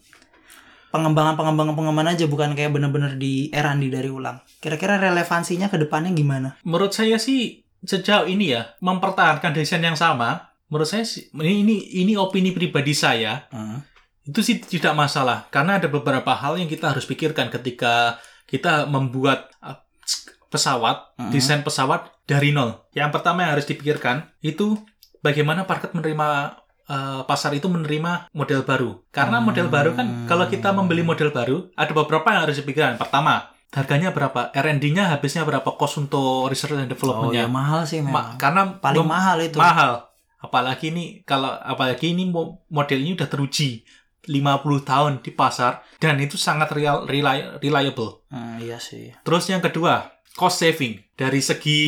pengembangan-pengembangan 0.94 1.74
pengembangan 1.74 2.14
aja 2.14 2.26
bukan 2.30 2.54
kayak 2.54 2.70
bener-bener 2.70 3.18
di 3.18 3.50
R&D 3.50 3.90
dari 3.90 4.08
ulang. 4.08 4.38
Kira-kira 4.62 5.02
relevansinya 5.02 5.68
ke 5.68 5.82
depannya 5.82 6.14
gimana? 6.14 6.56
menurut 6.62 6.94
saya 6.94 7.18
sih 7.18 7.66
sejauh 7.82 8.30
ini 8.30 8.54
ya 8.54 8.78
mempertahankan 8.80 9.52
desain 9.52 9.82
yang 9.82 9.98
sama 9.98 10.54
menurut 10.70 10.88
saya 10.88 11.04
sih 11.04 11.28
ini 11.36 11.66
ini, 11.66 11.76
ini 12.00 12.14
opini 12.16 12.54
pribadi 12.54 12.94
saya 12.94 13.44
Hmm. 13.50 13.84
itu 14.24 14.40
sih 14.40 14.56
tidak 14.58 14.96
masalah 14.96 15.50
karena 15.50 15.76
ada 15.76 15.92
beberapa 15.92 16.32
hal 16.32 16.56
yang 16.56 16.66
kita 16.66 16.96
harus 16.96 17.04
pikirkan 17.04 17.52
ketika 17.52 18.16
kita 18.48 18.88
membuat 18.88 19.52
uh, 19.60 19.76
pesawat 20.48 21.12
Mhm. 21.20 21.32
desain 21.34 21.62
pesawat 21.62 22.08
dari 22.24 22.50
nol 22.50 22.88
yang 22.94 23.12
pertama 23.12 23.44
yang 23.44 23.58
harus 23.58 23.68
dipikirkan 23.68 24.32
itu 24.40 24.80
bagaimana 25.20 25.68
market 25.68 25.92
menerima 25.92 26.56
uh, 26.86 27.22
pasar 27.24 27.52
itu 27.52 27.66
menerima 27.66 28.28
model 28.32 28.62
baru 28.62 28.92
karena 29.10 29.38
Hmm. 29.38 29.46
model 29.46 29.68
baru 29.68 29.92
kan 29.92 30.08
kalau 30.25 30.46
kita 30.46 30.70
membeli 30.70 31.02
model 31.02 31.30
baru 31.30 31.70
ada 31.74 31.92
beberapa 31.92 32.28
yang 32.30 32.42
harus 32.44 32.58
dipikirkan 32.58 32.96
pertama 32.96 33.48
harganya 33.70 34.10
berapa 34.10 34.54
R&D-nya 34.54 35.10
habisnya 35.10 35.42
berapa 35.42 35.66
cost 35.72 35.98
untuk 35.98 36.46
research 36.46 36.75
and 36.75 36.86
Oh 36.86 36.92
development-nya 36.92 37.44
ya 37.44 37.50
mahal 37.50 37.82
sih 37.84 38.00
Ma- 38.00 38.06
memang. 38.06 38.28
karena 38.38 38.62
Paling 38.78 39.02
mahal 39.04 39.38
itu. 39.42 39.58
mahal 39.58 40.08
apalagi 40.38 40.90
ini 40.90 41.04
kalau 41.24 41.50
apalagi 41.50 42.12
ini 42.12 42.28
mo- 42.28 42.62
model 42.68 42.98
ini 42.98 43.13
udah 43.13 43.25
teruji 43.25 43.82
50 44.24 44.40
tahun 44.84 45.13
di 45.20 45.32
pasar 45.32 45.82
dan 45.98 46.16
itu 46.16 46.38
sangat 46.38 46.72
real, 46.72 47.04
reli- 47.04 47.58
reliable 47.58 48.24
Hmm, 48.28 48.56
iya 48.58 48.78
sih. 48.78 49.12
terus 49.20 49.44
yang 49.46 49.60
kedua 49.60 50.12
cost 50.34 50.60
saving 50.60 50.98
dari 51.13 51.40
segi 51.40 51.80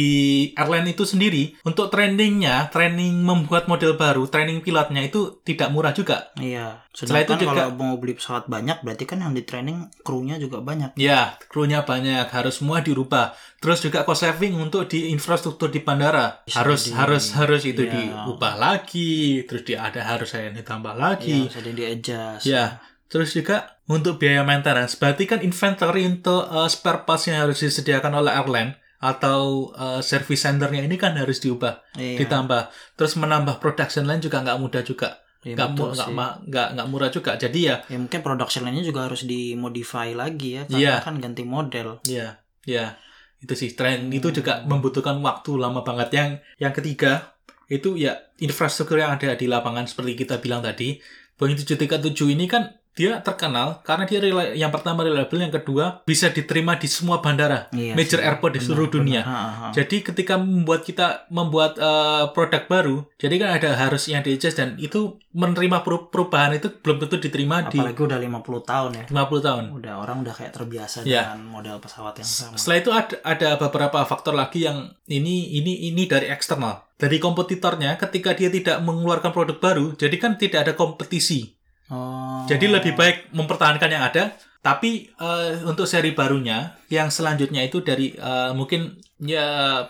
airline 0.54 0.86
itu 0.88 1.02
sendiri 1.02 1.58
untuk 1.62 1.90
trainingnya 1.90 2.70
training 2.70 3.18
membuat 3.18 3.66
model 3.66 3.94
baru 3.96 4.26
training 4.26 4.62
pilotnya 4.62 5.02
itu 5.02 5.42
tidak 5.42 5.70
murah 5.70 5.92
juga 5.92 6.30
Iya. 6.38 6.86
Setelah 6.88 7.26
itu 7.26 7.34
juga- 7.38 7.68
kalau 7.68 7.76
mau 7.76 7.98
beli 7.98 8.14
pesawat 8.14 8.46
banyak, 8.46 8.80
berarti 8.80 9.04
kan 9.04 9.20
yang 9.20 9.34
di 9.34 9.44
training 9.44 9.90
krunya 10.00 10.38
juga 10.38 10.62
banyak. 10.62 10.94
ya 10.96 11.36
krunya 11.46 11.82
banyak 11.82 12.30
harus 12.30 12.62
semua 12.62 12.80
dirubah 12.80 13.34
terus 13.58 13.82
juga 13.82 14.02
cost 14.02 14.22
saving 14.22 14.56
untuk 14.56 14.86
di 14.86 15.10
infrastruktur 15.10 15.68
di 15.68 15.82
bandara 15.82 16.46
Bisa 16.46 16.62
harus 16.62 16.86
jadi. 16.86 16.96
harus 16.96 17.24
harus 17.34 17.62
itu 17.64 17.82
Iya. 17.82 17.92
diubah 18.24 18.54
lagi 18.56 19.14
terus 19.44 19.66
dia 19.66 19.84
ada 19.84 20.06
harus 20.06 20.30
saya 20.30 20.54
ditambah 20.54 20.94
Iya, 20.94 21.02
lagi 21.02 21.38
bisa 21.44 21.60
di 21.60 21.84
adjust. 21.84 22.46
Ya, 22.46 22.78
terus 23.06 23.32
juga 23.32 23.78
untuk 23.86 24.18
biaya 24.18 24.42
maintenance. 24.42 24.96
Berarti 24.96 25.24
kan 25.24 25.40
inventory 25.40 26.04
untuk 26.04 26.46
uh, 26.46 26.66
spare 26.66 27.04
parts 27.04 27.28
yang 27.28 27.40
harus 27.40 27.60
disediakan 27.60 28.14
oleh 28.16 28.32
airline 28.32 28.74
atau 28.98 29.70
uh, 29.72 30.02
service 30.02 30.42
centernya 30.42 30.82
ini 30.82 30.96
kan 30.96 31.14
harus 31.14 31.38
diubah, 31.38 31.84
Iya. 31.94 32.26
ditambah. 32.26 32.70
Terus 32.96 33.14
menambah 33.16 33.60
production 33.60 34.04
line 34.04 34.20
juga 34.20 34.42
nggak 34.42 34.58
mudah 34.58 34.82
juga, 34.82 35.22
Iya, 35.42 35.54
nggak 35.54 35.70
mu- 35.72 35.94
nggak 35.94 36.10
nggak 36.50 36.68
nggak 36.74 36.88
murah 36.90 37.10
juga. 37.10 37.32
Jadi 37.38 37.60
ya, 37.66 37.76
Ya 37.86 37.98
mungkin 37.98 38.20
production 38.20 38.66
line-nya 38.66 38.82
juga 38.84 39.06
harus 39.06 39.22
dimodify 39.24 40.12
lagi 40.12 40.58
ya, 40.58 40.64
karena 40.66 40.80
Iya. 40.82 40.96
kan 41.02 41.16
ganti 41.20 41.44
model. 41.46 42.02
ya, 42.04 42.42
ya 42.64 42.98
itu 43.38 43.54
sih 43.54 43.78
tren 43.78 44.10
itu 44.10 44.34
juga 44.34 44.66
Hmm. 44.66 44.74
membutuhkan 44.74 45.22
waktu 45.22 45.54
lama 45.56 45.86
banget. 45.86 46.10
Yang 46.10 46.30
yang 46.58 46.74
ketiga 46.74 47.38
itu 47.68 47.94
ya 47.94 48.18
infrastruktur 48.38 48.98
yang 48.98 49.14
ada 49.14 49.34
di 49.34 49.46
lapangan 49.46 49.86
seperti 49.86 50.18
kita 50.18 50.42
bilang 50.42 50.66
tadi. 50.66 50.98
Boeing 51.36 51.54
737 51.54 52.32
ini 52.32 52.48
kan 52.48 52.74
dia 52.96 53.20
terkenal 53.20 53.84
karena 53.84 54.04
dia 54.04 54.18
rela- 54.18 54.56
yang 54.56 54.72
pertama 54.72 55.04
reliable, 55.04 55.38
yang 55.38 55.52
kedua 55.52 56.00
bisa 56.02 56.28
diterima 56.28 56.74
di 56.74 56.88
semua 56.88 57.20
bandara, 57.20 57.68
Iya 57.70 57.92
major 57.92 58.18
sih. 58.18 58.26
airport 58.26 58.52
di 58.52 58.58
Benar, 58.58 58.66
seluruh 58.66 58.88
benar. 58.88 58.98
dunia. 58.98 59.22
Ha, 59.22 59.36
ha. 59.36 59.68
Jadi 59.70 59.98
ketika 60.02 60.34
membuat 60.36 60.82
kita 60.82 61.08
membuat 61.30 61.76
eh, 61.76 62.26
produk 62.32 62.64
baru, 62.66 62.98
jadi 63.14 63.36
kan 63.36 63.50
ada 63.54 63.70
harus 63.78 64.08
yang 64.08 64.22
di 64.22 64.34
adjust 64.34 64.56
dan 64.56 64.76
itu 64.78 65.20
menerima 65.30 65.84
peru- 65.84 66.08
perubahan 66.08 66.56
itu 66.56 66.72
belum 66.74 66.98
tentu 66.98 67.20
diterima 67.20 67.68
di 67.68 67.76
Apalagi 67.76 68.00
udah 68.02 68.16
50 68.18 68.64
tahun 68.64 68.90
ya. 68.94 69.04
50 69.06 69.42
tahun. 69.42 69.64
Udah 69.74 69.94
orang 69.98 70.18
udah 70.22 70.32
kayak 70.34 70.54
terbiasa 70.54 71.04
Iya. 71.04 71.36
dengan 71.36 71.52
model 71.52 71.78
pesawat 71.78 72.16
yang 72.16 72.26
sama. 72.26 72.56
Setelah 72.56 72.78
itu 72.78 72.90
ada, 72.90 73.16
ada 73.22 73.50
beberapa 73.58 74.00
faktor 74.02 74.32
lagi 74.32 74.64
yang 74.64 74.96
ini 75.06 75.52
ini 75.54 75.86
ini 75.86 76.08
dari 76.08 76.26
eksternal. 76.26 76.88
Dari 76.96 77.20
kompetitornya 77.20 78.00
ketika 78.00 78.32
dia 78.32 78.48
tidak 78.48 78.80
mengeluarkan 78.80 79.30
produk 79.30 79.58
baru, 79.58 79.86
jadi 79.94 80.16
kan 80.16 80.40
tidak 80.40 80.64
ada 80.64 80.74
kompetisi. 80.74 81.55
Oh. 81.90 82.46
Jadi 82.50 82.66
lebih 82.66 82.98
baik 82.98 83.30
mempertahankan 83.30 83.90
yang 83.90 84.04
ada, 84.06 84.34
tapi 84.66 85.14
eh, 85.14 85.62
untuk 85.62 85.86
seri 85.86 86.18
barunya 86.18 86.74
yang 86.90 87.14
selanjutnya 87.14 87.62
itu 87.62 87.86
dari 87.86 88.18
eh, 88.18 88.52
mungkin 88.58 88.98
ya 89.22 89.82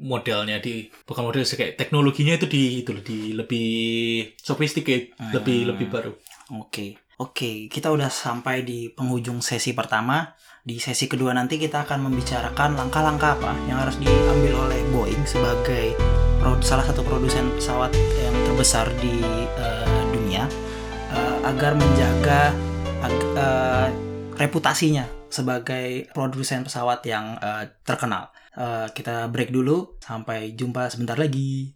modelnya 0.00 0.56
di 0.56 0.88
bukan 1.04 1.28
model 1.28 1.44
kayak 1.44 1.76
teknologinya 1.76 2.40
itu 2.40 2.48
di 2.48 2.80
itu 2.80 2.96
di 3.04 3.36
lebih 3.36 3.68
sophisticated, 4.40 5.12
Hmm. 5.20 5.36
lebih 5.36 5.58
lebih 5.76 5.86
baru. 5.92 6.12
Oke, 6.56 6.96
oke, 7.20 7.68
kita 7.68 7.92
udah 7.92 8.08
sampai 8.08 8.64
di 8.64 8.88
penghujung 8.88 9.44
sesi 9.44 9.76
pertama. 9.76 10.32
Di 10.62 10.78
sesi 10.78 11.10
kedua 11.10 11.34
nanti 11.34 11.58
kita 11.58 11.82
akan 11.84 12.06
membicarakan 12.06 12.78
langkah-langkah 12.78 13.34
apa 13.34 13.50
yang 13.66 13.82
harus 13.82 13.98
diambil 13.98 14.70
oleh 14.70 14.78
Boeing 14.94 15.26
sebagai 15.26 15.98
salah 16.62 16.86
satu 16.86 17.02
produsen 17.02 17.50
pesawat 17.58 17.90
yang 17.94 18.34
terbesar 18.46 18.86
di 19.02 19.22
eh, 19.58 20.02
dunia 20.14 20.46
eh, 21.12 21.36
agar 21.44 21.76
menjaga 21.76 22.56
ag- 23.04 23.32
eh, 23.36 23.88
reputasinya 24.40 25.04
sebagai 25.28 26.08
produsen 26.12 26.64
pesawat 26.64 27.04
yang 27.04 27.36
eh, 27.38 27.68
terkenal. 27.84 28.32
Eh, 28.52 28.88
kita 28.92 29.32
break 29.32 29.48
dulu, 29.48 29.96
sampai 30.00 30.52
jumpa 30.52 30.88
sebentar 30.92 31.16
lagi. 31.16 31.72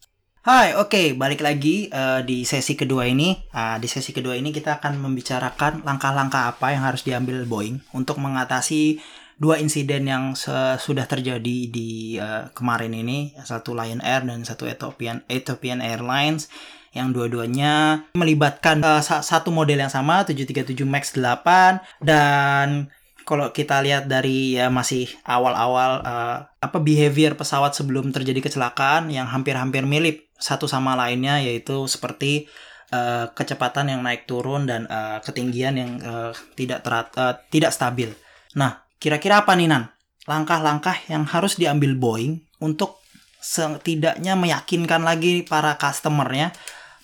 Hai, 0.47 0.79
oke, 0.79 1.19
balik 1.19 1.43
lagi 1.43 1.91
eh, 1.91 2.21
di 2.23 2.47
sesi 2.47 2.79
kedua 2.79 3.09
ini. 3.11 3.35
Ah, 3.51 3.83
di 3.83 3.91
sesi 3.91 4.15
kedua 4.15 4.39
ini 4.39 4.55
kita 4.55 4.79
akan 4.79 5.01
membicarakan 5.03 5.83
langkah-langkah 5.83 6.55
apa 6.55 6.71
yang 6.71 6.87
harus 6.87 7.03
diambil 7.03 7.43
Boeing 7.49 7.83
untuk 7.97 8.23
mengatasi 8.23 9.03
dua 9.37 9.61
insiden 9.61 10.09
yang 10.09 10.33
sudah 10.79 11.05
terjadi 11.05 11.69
di 11.69 12.15
eh, 12.17 12.47
kemarin 12.55 12.95
ini, 12.95 13.35
satu 13.43 13.75
Lion 13.75 13.99
Air 14.05 14.23
dan 14.23 14.47
satu 14.47 14.71
Ethiopian 14.71 15.27
Ethiopian 15.27 15.83
Airlines 15.83 16.47
yang 16.95 17.11
dua-duanya 17.11 18.07
melibatkan 18.15 18.83
sa- 19.03 19.25
satu 19.25 19.51
model 19.51 19.83
yang 19.83 19.93
sama 19.93 20.23
737 20.27 20.87
Max 20.87 21.15
8 21.17 22.05
dan 22.05 22.91
kalau 23.27 23.51
kita 23.51 23.83
lihat 23.83 24.07
dari 24.07 24.55
ya 24.55 24.71
masih 24.71 25.11
awal-awal 25.27 25.99
eh, 26.07 26.39
apa 26.47 26.79
behavior 26.79 27.35
pesawat 27.35 27.75
sebelum 27.75 28.15
terjadi 28.15 28.39
kecelakaan 28.39 29.11
yang 29.11 29.27
hampir-hampir 29.27 29.83
mirip 29.83 30.31
satu 30.39 30.71
sama 30.71 30.95
lainnya 30.95 31.43
yaitu 31.43 31.91
seperti 31.91 32.47
eh, 32.95 33.27
kecepatan 33.35 33.91
yang 33.91 34.07
naik 34.07 34.31
turun 34.31 34.71
dan 34.71 34.87
eh, 34.87 35.19
ketinggian 35.27 35.75
yang 35.75 35.91
eh, 35.99 36.33
tidak 36.55 36.87
terat, 36.87 37.11
eh, 37.19 37.35
tidak 37.51 37.75
stabil. 37.75 38.15
Nah, 38.55 38.87
kira-kira 39.03 39.43
apa 39.43 39.59
nih 39.59 39.69
Nan? 39.75 39.91
Langkah-langkah 40.31 41.11
yang 41.11 41.27
harus 41.27 41.59
diambil 41.59 41.99
Boeing 41.99 42.47
untuk 42.63 43.03
setidaknya 43.43 44.35
meyakinkan 44.35 45.03
lagi 45.07 45.47
para 45.47 45.79
customernya 45.79 46.51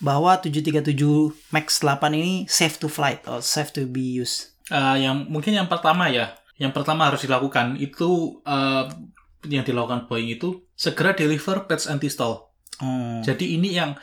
bahwa 0.02 0.34
737 0.36 0.90
Max 1.48 1.80
8 1.80 2.02
ini 2.12 2.44
safe 2.44 2.76
to 2.76 2.90
flight 2.90 3.22
atau 3.22 3.38
safe 3.38 3.70
to 3.70 3.86
be 3.86 4.18
used. 4.18 4.52
Eh, 4.66 4.96
yang 5.00 5.30
mungkin 5.30 5.54
yang 5.54 5.66
pertama 5.66 6.10
ya, 6.10 6.34
yang 6.58 6.70
pertama 6.70 7.06
harus 7.06 7.22
dilakukan 7.22 7.78
itu 7.78 8.42
eh, 8.42 8.84
yang 9.46 9.62
dilakukan 9.62 10.06
Boeing 10.06 10.30
itu 10.32 10.62
segera 10.74 11.14
deliver 11.14 11.66
patch 11.66 11.86
anti-stall. 11.86 12.50
Oh. 12.78 13.18
Jadi 13.22 13.54
ini 13.54 13.74
yang 13.74 13.94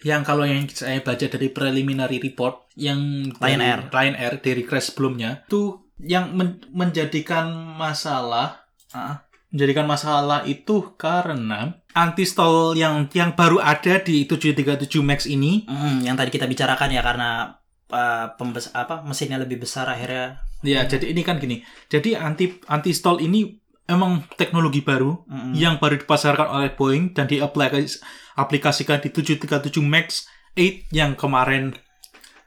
yang 0.00 0.22
kalau 0.22 0.46
yang 0.46 0.62
saya 0.70 1.02
baca 1.02 1.26
dari 1.26 1.50
preliminary 1.50 2.22
report 2.22 2.70
yang 2.78 3.28
Lion 3.34 3.58
dari 3.58 3.66
Air. 3.66 3.80
Lion 3.90 4.14
Air 4.14 4.34
dari 4.38 4.62
crash 4.62 4.92
sebelumnya 4.92 5.42
itu 5.44 5.74
yang 5.98 6.30
men- 6.30 6.62
menjadikan 6.70 7.50
masalah 7.74 8.62
Ah. 8.88 9.26
menjadikan 9.48 9.84
masalah 9.84 10.44
itu 10.44 10.96
karena 10.96 11.76
anti-stall 11.98 12.78
yang 12.78 13.10
yang 13.10 13.34
baru 13.34 13.58
ada 13.58 13.98
di 13.98 14.22
737 14.24 14.86
Max 15.02 15.26
ini 15.26 15.66
Hmm, 15.66 15.98
yang 16.00 16.14
tadi 16.14 16.30
kita 16.30 16.46
bicarakan 16.46 16.88
ya 16.88 17.02
karena 17.02 17.58
uh, 17.90 18.26
pembes 18.38 18.70
apa 18.72 19.02
mesinnya 19.02 19.36
lebih 19.36 19.58
besar 19.58 19.90
akhirnya. 19.90 20.38
ya 20.60 20.82
jadi 20.84 21.10
ini 21.10 21.22
kan 21.22 21.38
gini 21.38 21.62
jadi 21.86 22.18
anti 22.18 22.50
anti 22.66 22.90
stall 22.90 23.18
ini 23.18 23.58
emang 23.86 24.26
teknologi 24.34 24.82
baru 24.82 25.22
Mm-mm. 25.24 25.54
yang 25.54 25.78
baru 25.78 25.98
dipasarkan 25.98 26.50
oleh 26.50 26.70
Boeing 26.70 27.14
dan 27.14 27.26
diaplikasikan 27.26 28.98
di 29.00 29.08
737 29.08 29.78
Max 29.80 30.26
8 30.54 30.90
yang 30.90 31.14
kemarin 31.14 31.74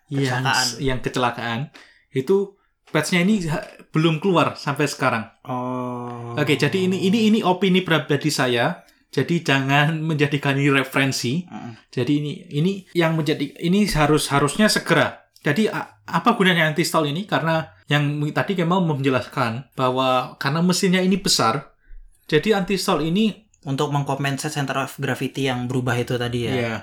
yang 0.08 0.44
Kecelakaan. 0.44 0.68
yang 0.80 1.00
kecelakaan 1.00 1.60
itu 2.12 2.60
patch-nya 2.92 3.24
ini 3.24 3.48
belum 3.90 4.20
keluar 4.20 4.60
sampai 4.60 4.84
sekarang. 4.84 5.24
Oh. 5.48 6.36
Oke, 6.36 6.60
jadi 6.60 6.76
ini 6.76 7.08
ini 7.08 7.32
ini 7.32 7.40
opini 7.40 7.80
pribadi 7.80 8.28
saya. 8.28 8.84
Jadi 9.12 9.44
jangan 9.44 10.00
menjadikan 10.00 10.56
ini 10.56 10.72
referensi. 10.72 11.44
Mm-mm. 11.44 11.76
Jadi 11.92 12.12
ini 12.24 12.32
ini 12.48 12.72
yang 12.96 13.20
menjadi 13.20 13.44
ini 13.60 13.84
harus 13.92 14.32
harusnya 14.32 14.72
segera. 14.72 15.28
Jadi 15.44 15.68
apa 16.08 16.30
gunanya 16.40 16.72
anti 16.72 16.88
stall 16.88 17.12
ini? 17.12 17.28
Karena 17.28 17.60
yang 17.92 18.24
tadi 18.32 18.56
Kemal 18.56 18.88
menjelaskan 18.88 19.76
bahwa 19.76 20.40
karena 20.40 20.64
mesinnya 20.64 21.04
ini 21.04 21.20
besar, 21.20 21.76
jadi 22.26 22.64
anti 22.64 22.80
stall 22.80 23.04
ini 23.04 23.52
Untuk 23.62 23.94
mengkompensasi 23.94 24.58
center 24.58 24.74
of 24.74 24.98
gravity 24.98 25.46
yang 25.46 25.70
berubah 25.70 25.94
itu 25.94 26.18
tadi 26.18 26.50
ya. 26.50 26.54
ya 26.58 26.76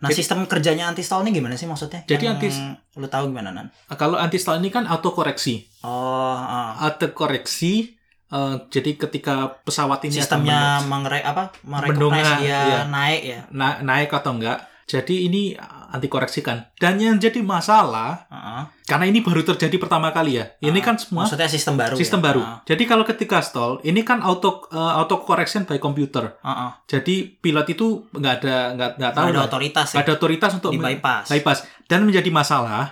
Nah, 0.00 0.08
Jadi- 0.10 0.18
sistem 0.24 0.48
kerjanya 0.48 0.88
anti 0.88 1.04
stall 1.04 1.22
ini 1.22 1.36
gimana 1.36 1.54
sih 1.54 1.68
maksudnya? 1.68 2.08
Jadi 2.08 2.24
Yang 2.24 2.34
anti- 2.40 2.98
lu 2.98 3.06
tahu 3.06 3.30
gimana 3.30 3.52
Nan? 3.52 3.68
kalau 3.94 4.16
anti 4.16 4.40
stall 4.40 4.58
ini 4.58 4.72
kan 4.72 4.88
autokoreksi. 4.88 5.62
Oh, 5.84 6.34
ah. 6.34 6.74
Autokoreksi 6.88 7.94
eh, 8.32 8.54
jadi 8.66 8.90
ketika 8.96 9.34
pesawat 9.60 10.00
ini 10.02 10.16
sistemnya 10.16 10.80
men- 10.80 10.88
mengre 10.88 11.20
apa 11.20 11.52
Mendongak, 11.62 12.40
dia 12.40 12.48
iya. 12.48 12.80
naik 12.84 13.20
ya. 13.22 13.40
na- 13.50 13.78
naik 13.78 14.08
atau 14.10 14.32
enggak. 14.32 14.58
Jadi 14.82 15.24
ini 15.24 15.56
anti 15.88 16.04
koreksikan. 16.04 16.68
Dan 16.74 16.96
yang 16.96 17.16
jadi 17.16 17.40
masalah 17.40 18.26
Heeh. 18.26 18.62
karena 18.84 19.04
ini 19.06 19.20
baru 19.20 19.40
terjadi 19.42 19.72
pertama 19.78 20.10
kali 20.10 20.36
ya. 20.36 20.52
Ini 20.58 20.74
Ah, 20.74 20.84
kan 20.84 20.96
semua 20.96 21.24
Maksudnya 21.24 21.48
sistem 21.48 21.76
baru. 21.76 21.94
sistem 21.96 22.18
ya? 22.18 22.24
baru. 22.28 22.40
Ah, 22.42 22.58
Jadi 22.62 22.82
kalau 22.84 23.04
ketika 23.06 23.40
stall, 23.40 23.80
ini 23.82 24.02
kan 24.02 24.20
auto 24.20 24.68
uh, 24.68 24.92
auto 24.94 25.22
correction 25.22 25.64
by 25.64 25.78
computer. 25.78 26.36
ah, 26.40 26.50
ah. 26.50 26.70
Jadi 26.84 27.24
pilot 27.30 27.66
itu 27.70 28.04
nggak 28.10 28.34
ada 28.38 28.56
nggak 28.74 28.90
nggak 28.98 29.12
tahu 29.12 29.22
Nggak 29.22 29.32
ada 29.34 29.42
otoritas 29.46 29.86
ya. 29.86 29.94
Nggak 29.94 30.04
ada 30.04 30.14
otoritas 30.14 30.50
untuk 30.54 30.70
di 30.70 30.78
bypass. 30.78 31.24
bypass. 31.30 31.58
Dan 31.84 32.00
menjadi 32.02 32.28
masalah 32.28 32.84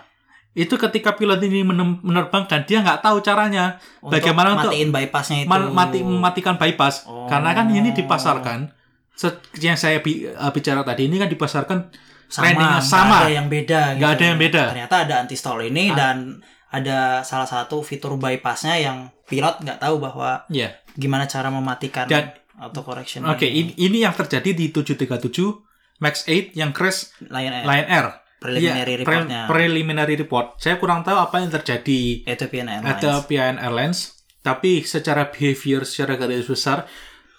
itu 0.53 0.75
ketika 0.75 1.15
pilot 1.15 1.39
ini 1.41 1.63
menerbangkan 1.63 2.65
dia 2.65 2.83
nggak 2.83 3.01
tahu 3.01 3.23
caranya 3.23 3.79
Untuk 4.01 4.19
bagaimana 4.19 4.55
untuk 4.55 4.75
matiin 4.75 4.91
bypassnya 4.91 5.39
itu. 5.41 5.49
ma- 5.49 5.71
mati 5.71 6.03
mematikan 6.03 6.59
bypass 6.59 7.07
Oh. 7.07 7.31
karena 7.31 7.51
kan 7.53 7.71
ini 7.71 7.91
dipasarkan 7.91 8.75
yang 9.57 9.77
saya 9.77 10.01
bi- 10.01 10.27
uh, 10.27 10.51
bicara 10.51 10.83
tadi 10.83 11.07
ini 11.07 11.17
kan 11.17 11.29
dipasarkan 11.29 11.93
sama, 12.27 12.79
sama. 12.81 13.27
ada 13.27 13.31
yang 13.31 13.47
beda. 13.47 13.95
gitu. 13.95 13.99
Nggak 14.01 14.13
ada 14.13 14.25
yang 14.25 14.39
beda. 14.39 14.63
Ternyata 14.71 14.97
ada 15.03 15.15
anti 15.19 15.35
stall 15.35 15.61
ini 15.65 15.91
Ah. 15.91 15.95
dan 15.95 16.17
ada 16.71 16.99
salah 17.21 17.45
satu 17.45 17.83
fitur 17.83 18.15
bypassnya 18.15 18.75
yang 18.77 19.11
pilot 19.25 19.61
nggak 19.61 19.79
tahu 19.79 19.99
bahwa 19.99 20.47
ya 20.47 20.71
gimana 20.95 21.27
cara 21.27 21.47
mematikan 21.49 22.07
Dan- 22.07 22.31
auto 22.57 22.83
correction. 22.83 23.23
oke 23.25 23.43
ini, 23.43 23.75
ini 23.77 24.03
yang 24.03 24.13
terjadi 24.13 24.51
di 24.51 24.67
737 24.69 25.63
Max 25.99 26.25
8 26.25 26.55
yang 26.55 26.71
crash 26.71 27.13
Lion 27.23 27.53
Air. 27.53 27.65
Lion 27.65 27.87
Air 27.89 28.07
preliminary 28.41 28.97
Iya, 28.97 29.05
pre- 29.05 29.15
reportnya. 29.21 29.43
preliminary 29.47 30.15
report. 30.17 30.47
Saya 30.57 30.77
kurang 30.77 31.05
tahu 31.05 31.15
apa 31.15 31.39
yang 31.39 31.53
terjadi 31.53 32.25
Ethiopian 32.25 32.67
Airlines. 32.67 33.29
PIN 33.29 33.57
Airlines, 33.57 33.99
tapi 34.41 34.81
secara 34.83 35.29
behavior, 35.29 35.85
secara 35.85 36.17
garis 36.17 36.49
besar, 36.49 36.89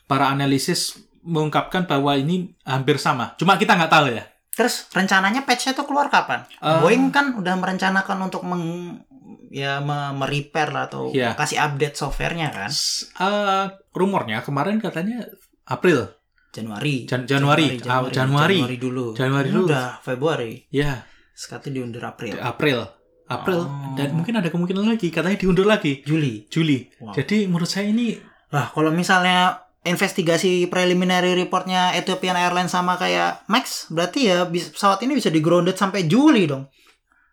para 0.05 0.29
analisis 0.29 0.95
mengungkapkan 1.21 1.85
bahwa 1.85 2.13
ini 2.13 2.53
hampir 2.61 2.95
sama. 2.95 3.33
Cuma 3.35 3.57
kita 3.57 3.73
nggak 3.73 3.89
tahu 3.89 4.07
ya. 4.11 4.29
Terus 4.51 4.85
rencananya 4.91 5.41
patch-nya 5.41 5.71
tuh 5.71 5.83
keluar 5.83 6.07
kapan? 6.07 6.45
Eh, 6.53 6.79
Boeing 6.79 7.09
kan 7.09 7.33
udah 7.33 7.55
merencanakan 7.55 8.17
untuk 8.21 8.43
meng 8.43 8.99
ya 9.47 9.79
me- 9.79 10.13
merepair 10.13 10.69
lah 10.69 10.85
atau 10.85 11.09
Iya. 11.09 11.35
kasih 11.35 11.57
update 11.57 11.95
softwarenya 11.95 12.51
kan 12.51 12.71
eh, 13.17 13.65
rumornya 13.91 14.39
kemarin 14.41 14.77
katanya 14.77 15.27
April, 15.63 16.07
Januari 16.51 17.03
Jan- 17.05 17.23
Januari, 17.23 17.79
ah, 17.81 18.05
Januari. 18.05 18.59
Januari 18.59 18.77
dulu 18.77 19.05
Januari 19.11 19.49
dulu. 19.49 19.65
udah 19.65 19.99
Februari 19.99 20.67
ya 20.67 21.03
sekarang 21.31 21.71
diundur 21.71 22.03
April 22.03 22.35
April, 22.37 22.79
April, 23.25 23.59
Oh. 23.63 23.95
dan 23.95 24.11
mungkin 24.11 24.35
ada 24.35 24.47
kemungkinan 24.47 24.83
lagi 24.85 25.07
katanya 25.07 25.35
diundur 25.35 25.63
lagi 25.63 26.03
Juli 26.03 26.43
Juli. 26.45 26.91
Wow. 26.99 27.15
Jadi 27.15 27.47
menurut 27.47 27.65
saya 27.65 27.87
ini 27.87 28.19
Wah, 28.51 28.67
kalau 28.67 28.91
misalnya 28.91 29.63
investigasi 29.81 30.67
preliminary 30.67 31.33
reportnya 31.33 31.91
Ethiopian 31.91 32.35
Airlines 32.35 32.69
sama 32.69 32.93
kayak 32.95 33.47
Max, 33.47 33.87
berarti 33.87 34.27
ya 34.27 34.43
pesawat 34.45 34.99
ini 35.01 35.15
bisa 35.15 35.27
di 35.27 35.39
grounded 35.39 35.73
sampai 35.73 36.05
Juli 36.05 36.45
dong. 36.45 36.67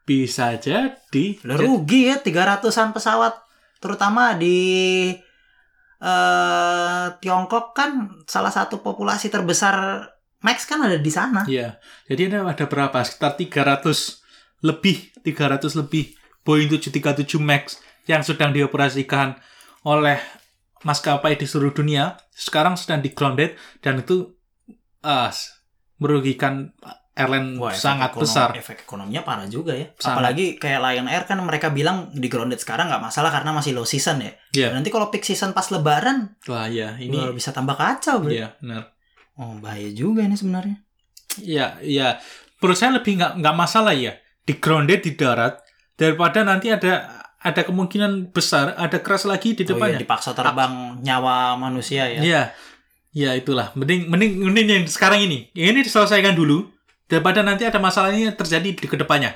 bisa 0.01 0.57
jadi 0.57 1.25
Lah, 1.45 1.59
rugi 1.59 2.09
ya 2.09 2.17
300-an 2.17 2.65
pesawat 2.91 3.35
terutama 3.77 4.33
di 4.33 4.57
eh 5.99 7.07
Tiongkok 7.19 7.75
kan 7.75 8.23
salah 8.31 8.55
satu 8.55 8.79
populasi 8.79 9.29
terbesar 9.29 10.07
Max 10.39 10.71
kan 10.71 10.79
ada 10.87 10.95
di 11.03 11.11
sana. 11.11 11.43
Iya. 11.51 11.83
Jadi 12.07 12.31
ada 12.31 12.47
ada 12.47 12.65
berapa? 12.71 12.95
Sekitar 13.03 13.35
300 13.35 14.23
lebih, 14.63 15.11
300 15.27 15.75
lebih 15.75 16.15
Boeing 16.47 16.71
737 16.71 17.43
Max 17.43 17.83
yang 18.07 18.23
sedang 18.23 18.55
dioperasikan 18.55 19.35
oleh 19.83 20.23
maskapai 20.87 21.35
di 21.35 21.47
seluruh 21.47 21.75
dunia 21.75 22.15
sekarang 22.31 22.79
sedang 22.79 23.03
di 23.03 23.11
grounded 23.11 23.59
dan 23.83 23.99
itu 23.99 24.39
ah, 25.03 25.35
merugikan 25.99 26.71
airline 27.19 27.59
Wah, 27.59 27.75
sangat 27.75 28.15
ekonom- 28.15 28.23
besar. 28.23 28.49
Efek 28.55 28.87
ekonominya 28.87 29.21
parah 29.21 29.45
juga 29.45 29.75
ya. 29.75 29.91
Sangat. 29.93 30.15
Apalagi 30.15 30.47
kayak 30.55 30.79
Lion 30.79 31.07
Air 31.07 31.25
kan 31.25 31.37
mereka 31.39 31.69
bilang 31.69 32.09
di 32.11 32.27
grounded 32.27 32.57
sekarang 32.57 32.87
nggak 32.87 33.03
masalah 33.03 33.29
karena 33.29 33.51
masih 33.51 33.75
low 33.75 33.83
season 33.83 34.23
ya. 34.23 34.33
Iya. 34.55 34.69
Nanti 34.71 34.89
kalau 34.89 35.11
peak 35.11 35.23
season 35.23 35.51
pas 35.51 35.67
Lebaran, 35.69 36.39
Wah, 36.47 36.65
ya 36.65 36.95
ini 36.97 37.11
ini 37.13 37.35
bisa 37.35 37.51
tambah 37.51 37.75
kacau. 37.75 38.23
Bro. 38.23 38.31
iya 38.31 38.55
benar. 38.57 38.95
Oh 39.35 39.59
bahaya 39.59 39.91
juga 39.91 40.23
ini 40.23 40.35
sebenarnya. 40.35 40.79
Iya, 41.37 41.79
iya. 41.81 42.09
Menurut 42.59 42.75
saya 42.75 42.95
lebih 42.95 43.15
nggak 43.15 43.33
nggak 43.39 43.55
masalah 43.55 43.93
ya 43.93 44.15
di 44.43 44.55
grounded 44.55 44.99
di 45.01 45.13
darat 45.13 45.59
daripada 45.95 46.41
nanti 46.41 46.71
ada 46.71 47.07
ada 47.39 47.63
kemungkinan 47.63 48.31
besar 48.31 48.75
ada 48.75 48.99
crash 48.99 49.23
lagi 49.23 49.55
di 49.55 49.63
Oh 49.63 49.67
iya, 49.69 49.71
depannya. 49.95 49.99
dipaksa 50.01 50.35
terbang 50.35 50.99
nyawa 50.99 51.55
manusia 51.55 52.07
ya. 52.09 52.19
Iya. 52.19 52.43
Ya 53.09 53.31
itulah. 53.33 53.71
Mending 53.73 54.07
mending 54.07 54.33
mending 54.43 54.67
yang 54.69 54.85
sekarang 54.87 55.23
ini. 55.23 55.49
Ini 55.51 55.81
diselesaikan 55.81 56.35
dulu 56.35 56.67
daripada 57.09 57.40
nanti 57.42 57.64
ada 57.64 57.81
masalah 57.81 58.14
ini 58.14 58.31
terjadi 58.31 58.77
di 58.77 58.87
ke 58.87 58.94
depannya. 58.94 59.35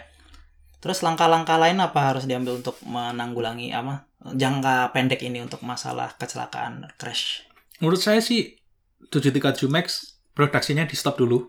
Terus 0.79 1.03
langkah-langkah 1.03 1.59
lain 1.59 1.79
apa 1.81 2.15
harus 2.15 2.29
diambil 2.29 2.61
untuk 2.61 2.79
menanggulangi 2.85 3.73
apa 3.73 4.07
jangka 4.23 4.95
pendek 4.95 5.25
ini 5.25 5.43
untuk 5.43 5.65
masalah 5.67 6.15
kecelakaan 6.15 6.87
crash? 7.01 7.43
Menurut 7.83 7.99
saya 7.99 8.23
sih 8.23 8.55
737 9.11 9.67
Max 9.67 10.19
produksinya 10.37 10.87
di 10.87 10.95
stop 10.95 11.19
dulu 11.19 11.43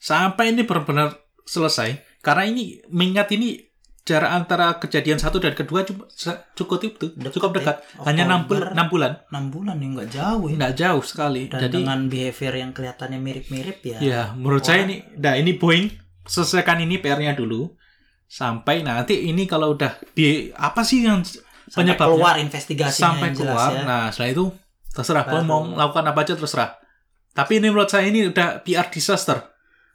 sampai 0.00 0.56
ini 0.56 0.66
benar-benar 0.66 1.14
selesai. 1.44 1.98
Karena 2.20 2.46
ini 2.46 2.78
mengingat 2.92 3.32
ini 3.32 3.69
jarak 4.10 4.30
antara 4.34 4.66
kejadian 4.76 5.16
satu 5.16 5.38
dan 5.38 5.52
kedua 5.52 5.86
se- 6.08 6.42
cukup 6.52 6.82
itu 6.82 7.06
Dekat 7.12 7.32
cukup 7.32 7.50
ya. 7.50 7.56
dekat 7.56 7.76
hanya 8.02 8.22
enam 8.24 8.40
Oktober. 8.42 8.58
bul- 8.60 8.72
enam 8.72 8.86
bulan 8.88 9.12
6 9.24 9.46
bulan 9.48 9.76
ya 9.76 9.88
nggak 9.88 10.10
jauh 10.10 10.44
ya. 10.44 10.54
nggak 10.56 10.74
jauh 10.76 11.02
sekali 11.02 11.42
Dan 11.46 11.58
jadi 11.60 11.76
dengan 11.76 11.98
behavior 12.06 12.54
yang 12.56 12.70
kelihatannya 12.70 13.18
mirip-mirip 13.18 13.78
ya. 13.80 13.98
ya 14.00 14.22
menurut 14.34 14.62
saya 14.62 14.82
ini 14.84 15.06
nah 15.14 15.34
ini 15.34 15.54
Boeing 15.54 15.86
selesaikan 16.24 16.78
ini 16.80 16.98
PR-nya 16.98 17.32
dulu 17.32 17.70
sampai 18.26 18.82
nanti 18.82 19.24
ini 19.24 19.42
kalau 19.44 19.72
udah 19.72 19.94
di 20.12 20.50
apa 20.52 20.82
sih 20.82 21.02
yang 21.02 21.22
Sampai 21.22 21.94
penyebabnya 21.94 22.06
keluar 22.12 22.34
investigasinya 22.36 22.98
sampai 23.08 23.26
yang 23.28 23.36
jelas 23.36 23.50
keluar 23.52 23.70
ya. 23.72 23.82
nah 23.84 24.04
setelah 24.08 24.30
itu 24.32 24.44
terserah 24.88 25.24
Boeing 25.24 25.44
mau 25.44 25.60
Baru. 25.60 25.70
melakukan 25.72 26.04
apa 26.04 26.20
aja 26.20 26.34
terserah 26.34 26.70
tapi 27.30 27.52
ini 27.56 27.66
menurut 27.68 27.86
saya 27.86 28.04
ini 28.04 28.26
udah 28.26 28.58
PR 28.60 28.86
disaster 28.86 29.49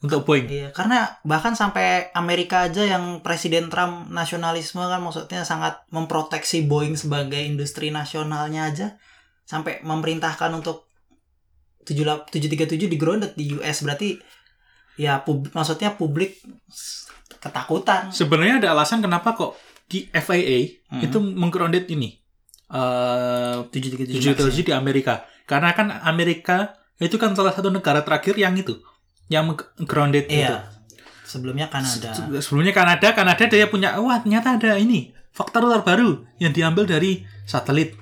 untuk 0.06 0.24
Boeing 0.24 0.48
Iya, 0.48 0.70
karena 0.72 1.18
bahkan 1.26 1.58
sampai 1.58 2.14
Amerika 2.14 2.70
aja 2.70 2.86
yang 2.86 3.26
Presiden 3.26 3.68
Trump 3.74 4.08
nasionalisme 4.14 4.80
kan 4.80 5.02
maksudnya 5.02 5.42
sangat 5.42 5.82
memproteksi 5.90 6.64
Boeing 6.64 6.94
sebagai 6.94 7.42
industri 7.42 7.90
nasionalnya 7.90 8.70
aja 8.70 8.88
sampai 9.44 9.82
memerintahkan 9.82 10.54
untuk 10.54 10.86
78 11.86 12.30
737 12.34 12.90
di 12.90 12.98
grounded 12.98 13.32
di 13.38 13.54
US 13.58 13.86
berarti 13.86 14.18
ya 14.98 15.22
pub, 15.22 15.46
maksudnya 15.54 15.94
publik 15.94 16.42
ketakutan. 17.38 18.10
sebenarnya 18.10 18.64
ada 18.64 18.70
alasan 18.74 19.06
kenapa 19.06 19.38
kok 19.38 19.54
di 19.86 20.10
FAA 20.10 20.82
Hmm. 20.90 21.02
itu 21.02 21.18
menggrounded 21.22 21.86
ini 21.90 22.18
eh 22.74 23.58
737 23.70 24.34
Max 24.34 24.58
ya? 24.58 24.66
di 24.66 24.74
Amerika. 24.74 25.14
Karena 25.46 25.78
kan 25.78 25.94
Amerika 26.02 26.74
itu 26.98 27.22
kan 27.22 27.38
salah 27.38 27.54
satu 27.54 27.70
negara 27.70 28.02
terakhir 28.02 28.34
yang 28.34 28.58
itu 28.58 28.74
yang 29.28 29.54
grounded 29.82 30.26
itu. 30.26 30.46
Iya. 30.46 30.70
Sebelumnya 31.24 31.68
Kanada. 31.68 32.14
Se- 32.14 32.30
Sebelumnya 32.40 32.72
Kanada, 32.72 33.08
Kanada 33.12 33.44
dia 33.44 33.66
punya 33.66 33.98
wah 33.98 34.18
ternyata 34.18 34.56
ada 34.56 34.78
ini 34.78 35.10
faktor 35.30 35.66
terbaru 35.66 36.24
yang 36.38 36.52
diambil 36.52 36.86
dari 36.86 37.26
satelit. 37.44 37.98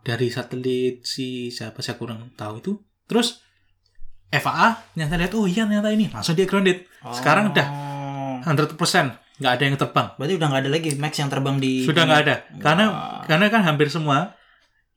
Dari 0.00 0.26
satelit 0.28 1.04
si 1.04 1.48
siapa 1.48 1.78
saya 1.78 1.94
kurang 1.94 2.32
tahu 2.32 2.54
itu. 2.58 2.72
Terus 3.04 3.44
FAA 4.28 4.92
ternyata 4.92 5.14
lihat 5.16 5.32
oh 5.32 5.44
iya 5.44 5.64
ternyata 5.64 5.88
ini 5.88 6.08
langsung 6.08 6.32
dia 6.32 6.44
grounded. 6.44 6.84
Sekarang 7.10 7.52
udah 7.52 7.68
Oh. 7.68 8.40
100% 8.40 8.78
nggak 9.38 9.52
ada 9.52 9.62
yang 9.62 9.76
terbang. 9.76 10.08
Berarti 10.14 10.34
udah 10.34 10.46
nggak 10.48 10.62
ada 10.62 10.70
lagi 10.70 10.88
Max 10.94 11.12
yang 11.16 11.28
terbang 11.28 11.56
di 11.58 11.82
Sudah 11.82 12.02
nggak 12.04 12.20
ada. 12.22 12.34
Karena 12.58 12.84
Wah. 12.88 13.22
karena 13.24 13.46
kan 13.48 13.62
hampir 13.62 13.88
semua 13.88 14.34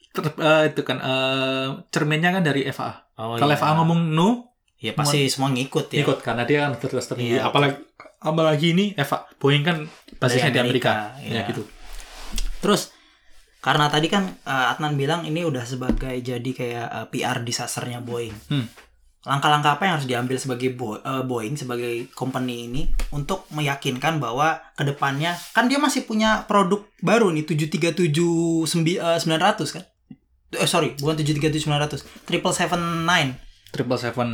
ter- 0.10 0.36
eh, 0.36 0.64
itu 0.70 0.82
kan 0.82 0.98
eh, 0.98 1.68
cerminnya 1.90 2.32
kan 2.32 2.44
dari 2.44 2.64
FAA. 2.66 2.94
Oh, 3.18 3.36
Kalau 3.36 3.52
iya. 3.52 3.60
FAA 3.60 3.74
ngomong 3.78 4.00
no, 4.10 4.51
ya 4.82 4.98
pasti 4.98 5.30
semua 5.30 5.54
ngikut 5.54 5.94
ya. 5.94 6.02
ikut 6.02 6.26
karena 6.26 6.44
dia 6.44 6.66
kan 6.66 6.74
terus 6.82 7.06
tertinggi. 7.06 7.38
Iya. 7.38 7.54
Apalagi 7.54 7.78
apalagi 8.18 8.74
ini 8.74 8.86
Eva 8.98 9.30
Boeing 9.38 9.62
kan 9.62 9.78
basisnya 10.18 10.50
di 10.50 10.62
Amerika, 10.62 11.18
Amerika, 11.18 11.26
ya 11.26 11.42
iya. 11.42 11.44
gitu. 11.54 11.64
Terus 12.66 12.90
karena 13.62 13.94
tadi 13.94 14.10
kan 14.10 14.26
eh, 14.42 14.72
Adnan 14.74 14.98
bilang 14.98 15.22
ini 15.22 15.46
udah 15.46 15.62
sebagai 15.62 16.18
jadi 16.18 16.52
kayak 16.52 16.88
eh, 16.90 17.08
PR 17.14 17.46
disasternya 17.46 18.02
Boeing. 18.02 18.34
Hmm. 18.50 18.66
Langkah-langkah 19.22 19.78
apa 19.78 19.86
yang 19.86 20.02
harus 20.02 20.10
diambil 20.10 20.42
sebagai 20.42 20.74
Bo- 20.74 20.98
eh, 20.98 21.22
Boeing 21.22 21.54
sebagai 21.54 22.10
company 22.18 22.66
ini 22.66 22.90
untuk 23.14 23.46
meyakinkan 23.54 24.18
bahwa 24.18 24.58
ke 24.74 24.82
depannya 24.82 25.38
kan 25.54 25.70
dia 25.70 25.78
masih 25.78 26.10
punya 26.10 26.50
produk 26.50 26.82
baru 27.06 27.30
nih 27.30 27.46
737 27.46 28.66
sembi- 28.66 28.98
eh, 28.98 29.20
900 29.22 29.78
kan? 29.78 29.86
Eh 30.58 30.66
sorry, 30.66 30.98
bukan 30.98 31.22
737 31.22 31.70
900, 31.70 32.02
7779. 32.26 33.38
Triple 33.72 34.00
Seven 34.02 34.30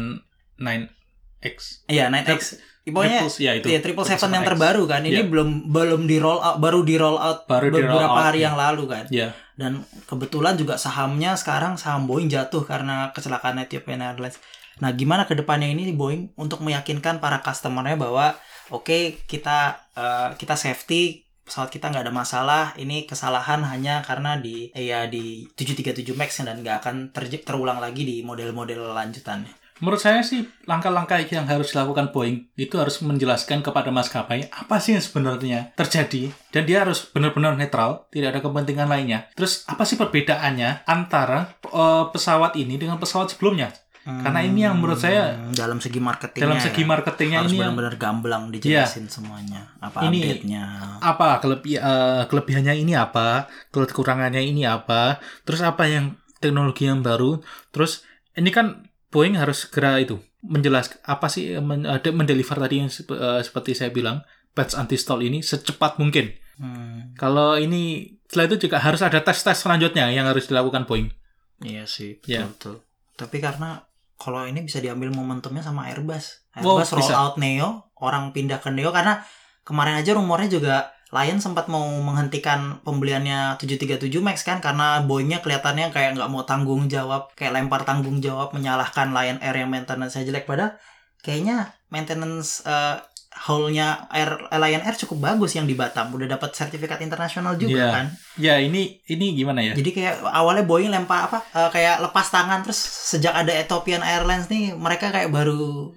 Nine 0.58 0.90
X. 1.38 1.86
Iya, 1.86 2.08
9X. 2.08 2.58
Pokoknya 2.84 3.20
Triple- 3.22 3.44
ya 3.44 3.52
itu. 3.54 3.68
Iya, 3.68 3.80
triple 3.80 4.06
seven 4.06 4.32
yang 4.32 4.42
777X. 4.42 4.50
terbaru 4.50 4.84
kan. 4.86 5.02
Ini 5.02 5.12
Iya. 5.14 5.24
belum 5.28 5.50
belum 5.68 6.02
di 6.04 6.18
roll 6.18 6.40
out, 6.40 6.58
baru 6.58 6.80
di 6.82 6.96
roll 6.96 7.16
out 7.16 7.44
Baru 7.46 7.68
di 7.68 7.78
roll 7.78 7.94
beberapa 7.94 8.10
out, 8.10 8.26
hari 8.26 8.40
ya. 8.40 8.46
yang 8.46 8.56
lalu 8.58 8.84
kan. 8.88 9.06
Ya, 9.10 9.30
Dan 9.54 9.72
kebetulan 10.06 10.54
juga 10.54 10.78
sahamnya 10.78 11.34
sekarang 11.34 11.76
saham 11.76 12.06
Boeing 12.06 12.26
jatuh 12.28 12.64
karena 12.64 13.10
kecelakaan 13.12 13.60
Ethiopian 13.60 14.00
Airlines. 14.00 14.40
Nah, 14.78 14.94
gimana 14.94 15.26
ke 15.26 15.34
depannya 15.34 15.68
ini 15.68 15.90
Boeing 15.92 16.32
untuk 16.36 16.62
meyakinkan 16.62 17.18
para 17.18 17.42
customernya 17.42 17.98
bahwa 17.98 18.38
oke 18.70 18.98
kita 19.26 19.58
eh, 19.92 20.30
kita 20.36 20.56
safety 20.56 21.02
pesawat 21.42 21.68
kita 21.70 21.90
nggak 21.90 22.04
ada 22.04 22.14
masalah. 22.14 22.64
Ini 22.76 23.04
kesalahan 23.04 23.62
hanya 23.64 24.00
karena 24.02 24.38
di 24.38 24.70
eh, 24.72 24.88
ya 24.88 25.06
di 25.06 25.44
737 25.52 26.14
Max 26.14 26.40
dan 26.40 26.62
nggak 26.62 26.78
akan 26.80 26.96
terj- 27.10 27.44
terulang 27.44 27.78
lagi 27.78 28.04
di 28.04 28.22
model-model 28.22 28.94
lanjutannya. 28.94 29.52
Menurut 29.78 29.98
saya 29.98 30.22
sih 30.22 30.46
langkah-langkah 30.64 31.22
yang 31.24 31.46
harus 31.46 31.72
dilakukan 31.72 32.10
Boeing 32.10 32.50
itu 32.54 32.76
harus 32.76 32.98
menjelaskan 33.00 33.62
kepada 33.62 33.90
maskapai 33.90 34.50
apa 34.50 34.76
sih 34.78 34.94
yang 34.94 35.04
sebenarnya 35.04 35.72
terjadi 35.74 36.34
dan 36.50 36.64
dia 36.64 36.82
harus 36.82 37.06
benar-benar 37.06 37.54
netral, 37.54 38.10
tidak 38.10 38.34
ada 38.34 38.42
kepentingan 38.42 38.88
lainnya. 38.88 39.30
Terus 39.34 39.62
apa 39.66 39.84
sih 39.84 39.96
perbedaannya 39.96 40.84
antara 40.84 41.54
eh, 41.64 42.06
pesawat 42.10 42.56
ini 42.56 42.76
dengan 42.76 42.98
pesawat 42.98 43.30
sebelumnya? 43.30 43.70
Karena 44.08 44.40
ini 44.40 44.64
yang 44.64 44.80
menurut 44.80 44.96
saya 44.96 45.36
Hmm, 45.36 45.52
dalam 45.52 45.84
segi 45.84 46.00
marketingnya 46.00 46.48
Dalam 46.48 46.64
segi 46.64 46.80
ya. 46.80 46.88
marketingnya 46.88 47.38
harus 47.44 47.52
ini 47.52 47.60
yang 47.60 47.76
benar-benar 47.76 47.96
gamblang 48.00 48.44
dijelasin 48.48 49.12
semuanya 49.12 49.68
apa 49.84 50.08
Ini- 50.08 50.24
update-nya 50.24 50.64
apa 51.04 51.44
kelebi 51.44 51.76
eh, 51.76 52.24
kelebihannya 52.32 52.72
ini 52.80 52.96
apa 52.96 53.52
kekurangannya 53.68 54.40
ini 54.40 54.64
apa 54.64 55.20
terus 55.44 55.60
apa 55.60 55.92
yang 55.92 56.16
teknologi 56.40 56.88
yang 56.88 57.04
baru 57.04 57.44
terus 57.76 58.08
ini 58.32 58.48
kan 58.48 58.87
Boeing 59.18 59.34
harus 59.34 59.66
segera 59.66 59.98
itu 59.98 60.22
menjelaskan 60.46 61.02
apa 61.02 61.26
sih 61.26 61.58
men, 61.58 61.90
ada 61.90 62.14
mendeliver 62.14 62.54
tadi 62.62 62.76
yang 62.78 62.94
sep- 62.94 63.10
eh, 63.10 63.42
seperti 63.42 63.74
saya 63.74 63.90
bilang 63.90 64.22
patch 64.54 64.78
anti 64.78 64.94
stall 64.94 65.26
ini 65.26 65.42
secepat 65.42 65.98
mungkin. 65.98 66.30
Hmm, 66.62 67.18
kalau 67.18 67.58
ini 67.58 68.14
setelah 68.30 68.46
itu 68.54 68.70
juga 68.70 68.78
harus 68.78 69.02
ada 69.02 69.18
tes 69.18 69.42
tes 69.42 69.58
selanjutnya 69.58 70.14
yang 70.14 70.30
harus 70.30 70.46
dilakukan 70.46 70.86
Boeing. 70.86 71.10
Iya 71.58 71.90
sih 71.90 72.22
betul 72.22 72.30
Ya. 72.30 72.46
betul 72.46 72.76
tapi 73.18 73.42
karena 73.42 73.82
kalau 74.14 74.46
ini 74.46 74.62
bisa 74.62 74.78
diambil 74.78 75.10
momentumnya 75.10 75.66
sama 75.66 75.90
Airbus. 75.90 76.46
Oh, 76.62 76.78
Airbus 76.78 76.94
roll 76.94 77.02
bisa. 77.02 77.18
out 77.18 77.42
Neo 77.42 77.90
orang 77.98 78.30
pindah 78.30 78.62
ke 78.62 78.70
Neo 78.70 78.94
karena 78.94 79.26
kemarin 79.66 79.98
aja 79.98 80.14
rumornya 80.14 80.50
juga 80.54 80.76
Lion 81.08 81.40
sempat 81.40 81.72
mau 81.72 81.88
menghentikan 82.04 82.84
pembeliannya 82.84 83.56
737 83.56 84.12
Max 84.20 84.44
kan? 84.44 84.60
Karena 84.60 85.00
Boeingnya 85.00 85.40
kelihatannya 85.40 85.88
kayak 85.96 86.20
nggak 86.20 86.28
mau 86.28 86.44
tanggung 86.44 86.92
jawab 86.92 87.32
kayak 87.32 87.56
lempar 87.56 87.88
tanggung 87.88 88.20
jawab 88.20 88.52
menyalahkan 88.52 89.16
Lion 89.16 89.40
Air 89.40 89.64
yang 89.64 89.72
maintenance 89.72 90.20
jelek. 90.20 90.44
Padahal 90.44 90.76
kayaknya 91.24 91.72
maintenance 91.88 92.60
eh, 92.68 93.00
hall-nya 93.38 94.10
Air 94.12 94.52
Lion 94.52 94.84
Air 94.84 95.00
cukup 95.00 95.32
bagus 95.32 95.56
yang 95.56 95.64
di 95.64 95.80
Batam. 95.80 96.12
Udah 96.12 96.28
dapat 96.28 96.52
sertifikat 96.52 97.00
internasional 97.00 97.56
juga 97.56 97.80
Iya. 97.80 97.88
kan? 97.96 98.06
Ya 98.36 98.56
ini 98.60 99.00
ini 99.08 99.32
gimana 99.32 99.64
ya? 99.64 99.80
Jadi 99.80 99.96
kayak 99.96 100.28
awalnya 100.28 100.68
Boeing 100.68 100.92
lempar 100.92 101.32
apa 101.32 101.40
eh, 101.56 101.70
kayak 101.72 102.04
lepas 102.04 102.28
tangan 102.28 102.68
terus 102.68 102.84
sejak 102.84 103.32
ada 103.32 103.56
Ethiopian 103.56 104.04
Airlines 104.04 104.52
nih 104.52 104.76
mereka 104.76 105.08
kayak 105.08 105.32
baru 105.32 105.96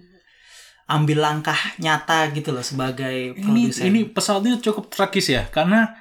ambil 0.91 1.23
langkah 1.23 1.55
nyata 1.77 2.29
gitu 2.31 2.51
loh 2.51 2.63
sebagai 2.63 3.33
ini 3.33 3.71
produsen. 3.71 3.87
ini 3.87 4.01
ini 4.11 4.59
cukup 4.59 4.89
tragis 4.89 5.31
ya 5.31 5.47
karena 5.47 5.95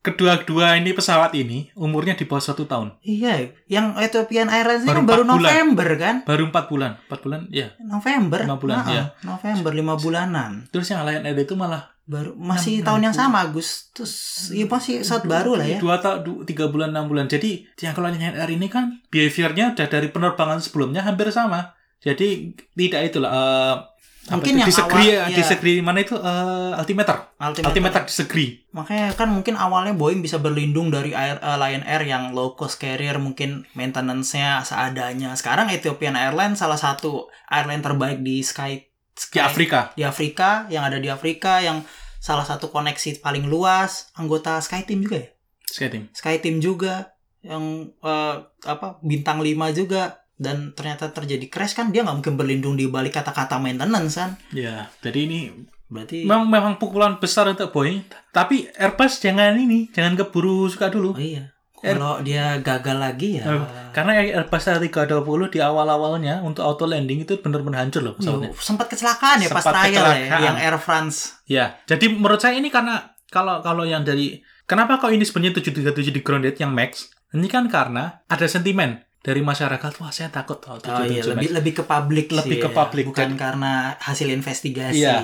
kedua-dua 0.00 0.74
ini 0.76 0.90
pesawat 0.90 1.30
ini 1.32 1.70
umurnya 1.72 2.12
di 2.12 2.26
bawah 2.26 2.42
satu 2.42 2.66
tahun 2.66 2.98
Iya, 3.00 3.54
yang 3.66 3.94
Ethiopian 3.96 4.50
Airlines 4.50 4.82
ini 4.82 4.90
Baru 4.90 4.98
kan 4.98 5.06
baru 5.06 5.22
empat 5.22 5.30
bulan. 5.32 5.46
November 5.46 5.88
kan? 5.96 6.14
baru 6.24 6.42
empat 6.44 6.64
bulan 6.66 6.90
empat 7.00 7.20
bulan 7.22 7.40
ya 7.48 7.68
November. 7.78 8.40
Lima 8.42 8.58
bulan, 8.58 8.76
Nah, 8.76 8.86
iya. 8.88 9.04
November 9.22 9.70
lima 9.72 9.94
bulanan. 9.96 10.50
terus 10.68 10.90
yang 10.90 11.02
Lion 11.02 11.22
Air 11.22 11.38
itu 11.38 11.54
malah 11.54 11.94
Baru 12.02 12.34
masih 12.34 12.82
Enam- 12.82 12.86
tahun 12.88 13.00
yang 13.00 13.14
enam 13.14 13.22
sama 13.24 13.38
Agustus. 13.46 14.12
Iya 14.50 14.66
masih 14.66 15.06
saat 15.06 15.22
baru 15.22 15.54
lah 15.54 15.62
ya. 15.64 15.78
dua 15.78 15.96
tahun 15.96 16.26
tiga 16.42 16.66
bulan 16.66 16.90
enam 16.90 17.06
bulan 17.06 17.30
jadi 17.30 17.62
yang 17.78 17.94
kalau 17.94 18.10
Lion 18.10 18.34
Air 18.34 18.50
ini 18.50 18.66
kan 18.66 18.98
behaviornya 19.06 19.70
udah 19.72 19.86
dari 19.86 20.10
penerbangan 20.10 20.58
sebelumnya 20.58 20.98
hampir 21.00 21.30
sama 21.30 21.78
jadi 21.98 22.50
tidak 22.74 23.00
itulah 23.06 23.30
apa 23.30 23.94
Mungkin 24.30 24.54
yang 24.54 24.70
disagree 24.70 25.18
awal, 25.18 25.34
iya. 25.34 25.36
disagree 25.42 25.82
mana 25.82 25.98
itu 25.98 26.14
eh, 26.14 26.72
altimeter 26.78 27.34
Ultimate. 27.42 27.66
altimeter 27.66 28.00
disagree 28.06 28.62
Makanya 28.70 29.18
kan 29.18 29.26
mungkin 29.34 29.58
awalnya 29.58 29.98
Boeing 29.98 30.22
bisa 30.22 30.38
berlindung 30.38 30.94
dari 30.94 31.10
Air, 31.10 31.42
eh, 31.42 31.58
Lion 31.58 31.82
Air 31.82 32.06
yang 32.06 32.30
low 32.30 32.54
cost 32.54 32.78
carrier 32.78 33.18
mungkin 33.18 33.66
maintenance-nya 33.74 34.62
seadanya. 34.62 35.34
Sekarang 35.34 35.66
Ethiopian 35.74 36.14
Airlines 36.14 36.62
salah 36.62 36.78
satu 36.78 37.26
airline 37.50 37.82
terbaik 37.82 38.22
di 38.22 38.46
Sky, 38.46 38.86
di 39.10 39.18
Sky 39.18 39.42
Afrika. 39.42 39.90
di 39.98 40.06
Afrika 40.06 40.70
yang 40.70 40.86
ada 40.86 41.02
di 41.02 41.10
Afrika 41.10 41.58
yang 41.58 41.82
salah 42.22 42.46
satu 42.46 42.70
koneksi 42.70 43.18
paling 43.18 43.50
luas 43.50 44.14
anggota 44.14 44.62
SkyTeam 44.62 45.02
juga 45.02 45.16
ya? 45.18 45.28
SkyTeam. 45.66 46.04
SkyTeam 46.14 46.56
juga 46.62 47.18
yang 47.42 47.90
eh, 47.90 48.36
apa 48.70 49.02
bintang 49.02 49.42
5 49.42 49.50
juga 49.74 50.21
dan 50.42 50.74
ternyata 50.74 51.14
terjadi 51.14 51.46
crash 51.46 51.78
kan 51.78 51.94
dia 51.94 52.02
nggak 52.02 52.18
mungkin 52.18 52.34
berlindung 52.34 52.74
di 52.74 52.90
balik 52.90 53.14
kata-kata 53.14 53.62
maintenance 53.62 54.18
kan? 54.18 54.34
Ya 54.50 54.90
jadi 54.98 55.30
ini 55.30 55.40
berarti 55.86 56.26
memang 56.26 56.50
memang 56.50 56.74
pukulan 56.82 57.22
besar 57.22 57.46
untuk 57.46 57.70
Boeing. 57.70 58.02
Tapi 58.34 58.66
Airbus 58.74 59.22
jangan 59.22 59.54
ini 59.54 59.88
jangan 59.94 60.18
keburu 60.18 60.66
suka 60.66 60.90
dulu. 60.90 61.14
Oh 61.14 61.22
iya. 61.22 61.54
Kalau 61.82 62.22
dia 62.22 62.62
gagal 62.62 62.94
lagi 62.94 63.42
ya. 63.42 63.44
Eh, 63.46 63.90
karena 63.90 64.22
Airbus 64.22 64.70
A320 64.70 65.50
di 65.50 65.58
awal-awalnya 65.58 66.38
untuk 66.46 66.62
auto 66.62 66.86
landing 66.86 67.26
itu 67.26 67.42
benar-benar 67.42 67.82
hancur 67.82 68.06
loh 68.06 68.14
pesawatnya. 68.14 68.54
Sempat 68.54 68.86
kecelakaan 68.94 69.42
ya 69.42 69.50
pas 69.50 69.66
Sempat 69.66 69.90
trial 69.90 70.06
ya 70.14 70.38
yang 70.38 70.56
Air 70.62 70.78
France. 70.78 71.42
Ya, 71.50 71.82
jadi 71.90 72.06
menurut 72.06 72.38
saya 72.38 72.54
ini 72.54 72.70
karena 72.70 73.10
kalau 73.34 73.58
kalau 73.66 73.82
yang 73.82 74.06
dari 74.06 74.38
kenapa 74.70 75.02
kok 75.02 75.10
ini 75.10 75.26
sebenarnya 75.26 75.58
737 75.58 76.14
di 76.14 76.20
grounded 76.22 76.54
yang 76.54 76.70
Max? 76.70 77.10
Ini 77.34 77.48
kan 77.50 77.66
karena 77.66 78.22
ada 78.30 78.46
sentimen 78.46 79.02
dari 79.22 79.40
masyarakat, 79.40 79.92
wah 79.96 80.10
saya 80.10 80.28
takut 80.28 80.58
oh, 80.66 80.76
737 80.76 80.90
oh 80.90 81.04
iya 81.06 81.22
Max. 81.22 81.26
lebih 81.28 81.48
lebih 81.54 81.72
ke 81.72 81.84
publik 81.84 82.26
Lebih 82.28 82.42
sih 82.44 82.58
ke 82.58 82.68
ya. 82.68 82.74
publik, 82.74 83.04
bukan 83.06 83.28
dan- 83.28 83.38
karena 83.38 83.72
hasil 83.96 84.28
investigasi 84.28 84.98
Iya. 85.00 85.16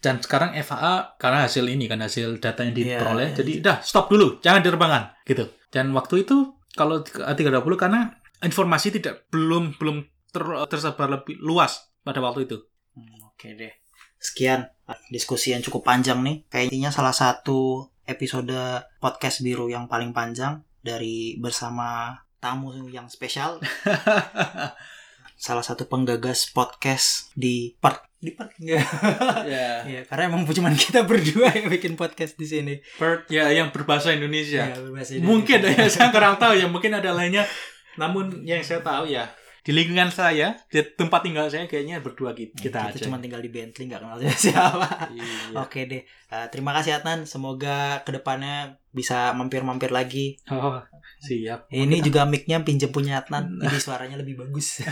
Dan 0.00 0.20
sekarang 0.20 0.52
FAA 0.54 1.16
karena 1.16 1.44
hasil 1.44 1.64
ini 1.64 1.84
kan 1.84 1.96
hasil 1.98 2.36
data 2.36 2.60
yang 2.60 2.72
Iya, 2.72 3.00
diperoleh, 3.00 3.28
iya. 3.30 3.36
jadi 3.36 3.52
udah 3.60 3.76
stop 3.80 4.08
dulu, 4.08 4.36
jangan 4.38 4.60
diterbangan 4.60 5.02
gitu. 5.24 5.44
Dan 5.68 5.92
waktu 5.92 6.24
itu 6.24 6.36
kalau 6.70 7.00
A320 7.00 7.72
karena 7.74 8.00
informasi 8.40 8.92
tidak 8.92 9.28
belum 9.28 9.76
belum 9.76 10.04
ter- 10.28 10.64
tersebar 10.66 11.08
lebih 11.08 11.36
luas 11.38 11.88
pada 12.00 12.20
waktu 12.20 12.44
itu. 12.44 12.60
Hmm, 12.92 13.16
Oke 13.26 13.52
deh. 13.54 13.72
Sekian 14.16 14.68
diskusi 15.08 15.52
yang 15.52 15.60
cukup 15.60 15.84
panjang 15.84 16.20
nih. 16.20 16.44
Kayaknya 16.48 16.92
salah 16.92 17.12
satu 17.12 17.88
episode 18.04 18.52
podcast 18.98 19.40
biru 19.40 19.68
yang 19.68 19.88
paling 19.88 20.12
panjang 20.12 20.60
dari 20.78 21.36
bersama 21.38 22.12
tamu 22.44 22.68
yang 22.92 23.08
spesial. 23.08 23.56
salah 25.34 25.64
satu 25.66 25.88
penggagas 25.88 26.52
podcast 26.52 27.32
di 27.32 27.72
part 27.80 28.04
di 28.20 28.32
part 28.36 28.52
enggak. 28.60 28.84
Ya. 29.44 29.84
ya, 29.84 30.00
karena 30.08 30.32
emang 30.32 30.44
cuma 30.48 30.72
kita 30.72 31.04
berdua 31.08 31.52
yang 31.52 31.72
bikin 31.72 31.96
podcast 31.96 32.36
di 32.36 32.44
sini. 32.44 32.74
Perth 33.00 33.28
ya 33.32 33.48
yang 33.48 33.72
berbahasa 33.72 34.12
Indonesia. 34.12 34.68
Ya, 34.68 34.76
berbahasa 34.76 35.16
Indonesia. 35.16 35.28
Mungkin 35.28 35.58
ya 35.64 35.88
saya 35.94 36.08
kurang 36.12 36.36
tahu 36.36 36.56
ya, 36.56 36.68
mungkin 36.68 36.92
ada 36.96 37.12
lainnya. 37.16 37.48
Namun 37.96 38.44
yang 38.44 38.60
saya 38.60 38.84
tahu 38.84 39.08
ya 39.08 39.28
di 39.64 39.72
lingkungan 39.72 40.12
saya, 40.12 40.60
di 40.68 40.84
tempat 40.84 41.24
tinggal 41.24 41.48
saya 41.48 41.64
kayaknya 41.64 42.04
berdua 42.04 42.36
kita, 42.36 42.52
kita, 42.60 42.92
kita 42.92 43.00
aja. 43.00 43.04
cuma 43.08 43.16
tinggal 43.16 43.40
di 43.40 43.48
Bentley 43.48 43.88
nggak 43.88 44.00
kenal 44.04 44.20
siapa. 44.44 45.08
Iya. 45.08 45.56
Oke 45.56 45.88
deh, 45.88 46.04
Eh, 46.34 46.50
terima 46.50 46.74
kasih 46.74 46.98
Adnan. 46.98 47.30
Semoga 47.30 48.02
ke 48.02 48.10
depannya 48.10 48.82
bisa 48.90 49.30
mampir-mampir 49.38 49.94
lagi. 49.94 50.34
Oh, 50.50 50.82
siap. 51.22 51.70
Ini 51.70 52.02
juga 52.02 52.26
mic-nya 52.26 52.58
pinjem 52.66 52.90
punya 52.90 53.22
Adnan, 53.22 53.54
jadi 53.62 53.78
suaranya 53.78 54.18
lebih 54.18 54.42
bagus. 54.42 54.82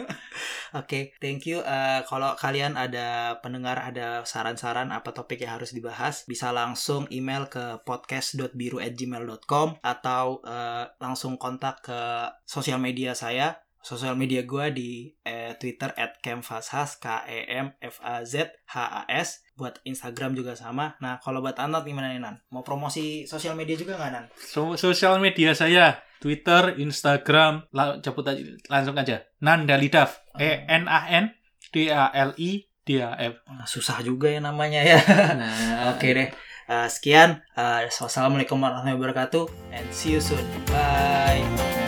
Oke, 0.80 1.12
thank 1.20 1.44
you. 1.44 1.60
Eh, 1.60 2.00
kalau 2.08 2.32
kalian 2.40 2.80
ada 2.80 3.36
pendengar 3.44 3.76
ada 3.80 4.24
saran-saran 4.24 4.88
apa 4.88 5.12
topik 5.12 5.44
yang 5.44 5.60
harus 5.60 5.76
dibahas, 5.76 6.24
bisa 6.24 6.56
langsung 6.56 7.04
email 7.12 7.52
ke 7.52 7.84
podcast.biru@gmail.com 7.84 9.84
atau 9.84 10.40
eh, 10.40 10.84
langsung 11.00 11.36
kontak 11.36 11.84
ke 11.84 12.00
sosial 12.48 12.80
media 12.80 13.12
saya. 13.12 13.60
Sosial 13.78 14.18
media 14.18 14.42
gue 14.42 14.66
di 14.74 14.90
eh, 15.22 15.54
Twitter 15.56 15.94
at 15.94 16.18
@kemfashas 16.18 16.98
k 16.98 17.24
e 17.30 17.46
m 17.48 17.72
f 17.78 18.02
a 18.02 18.20
z 18.26 18.46
h 18.66 18.76
a 18.76 19.02
s. 19.08 19.42
Buat 19.58 19.82
Instagram 19.82 20.38
juga 20.38 20.54
sama. 20.54 20.94
Nah, 21.02 21.18
kalau 21.18 21.42
buat 21.42 21.58
Anat 21.58 21.82
gimana 21.82 22.14
nih 22.14 22.22
Nan? 22.22 22.38
Mau 22.54 22.62
promosi 22.62 23.26
sosial 23.26 23.58
media 23.58 23.74
juga 23.74 23.98
nggak 23.98 24.12
Nan? 24.14 24.24
So, 24.34 24.78
sosial 24.78 25.18
media 25.18 25.50
saya 25.50 25.98
Twitter, 26.22 26.78
Instagram, 26.78 27.66
la- 27.74 27.98
cabut 27.98 28.26
aja, 28.26 28.42
langsung 28.70 28.94
aja. 28.98 29.22
Nandalidaf, 29.42 30.22
E 30.38 30.62
N 30.66 30.86
A 30.86 31.10
N 31.10 31.34
D 31.74 31.90
A 31.90 32.10
L 32.14 32.34
I 32.38 32.66
D 32.86 33.02
A 33.02 33.18
F. 33.18 33.42
Wah, 33.50 33.66
susah 33.66 33.98
juga 34.02 34.30
ya 34.30 34.38
namanya 34.38 34.82
ya. 34.82 34.98
Nah, 35.34 35.90
Oke 35.94 36.14
deh. 36.14 36.28
Uh, 36.68 36.84
sekian. 36.84 37.40
Uh, 37.56 37.88
wassalamualaikum 37.88 38.60
warahmatullahi 38.60 38.94
wabarakatuh. 39.00 39.48
And 39.72 39.88
see 39.88 40.14
you 40.14 40.22
soon. 40.22 40.44
Bye. 40.68 41.87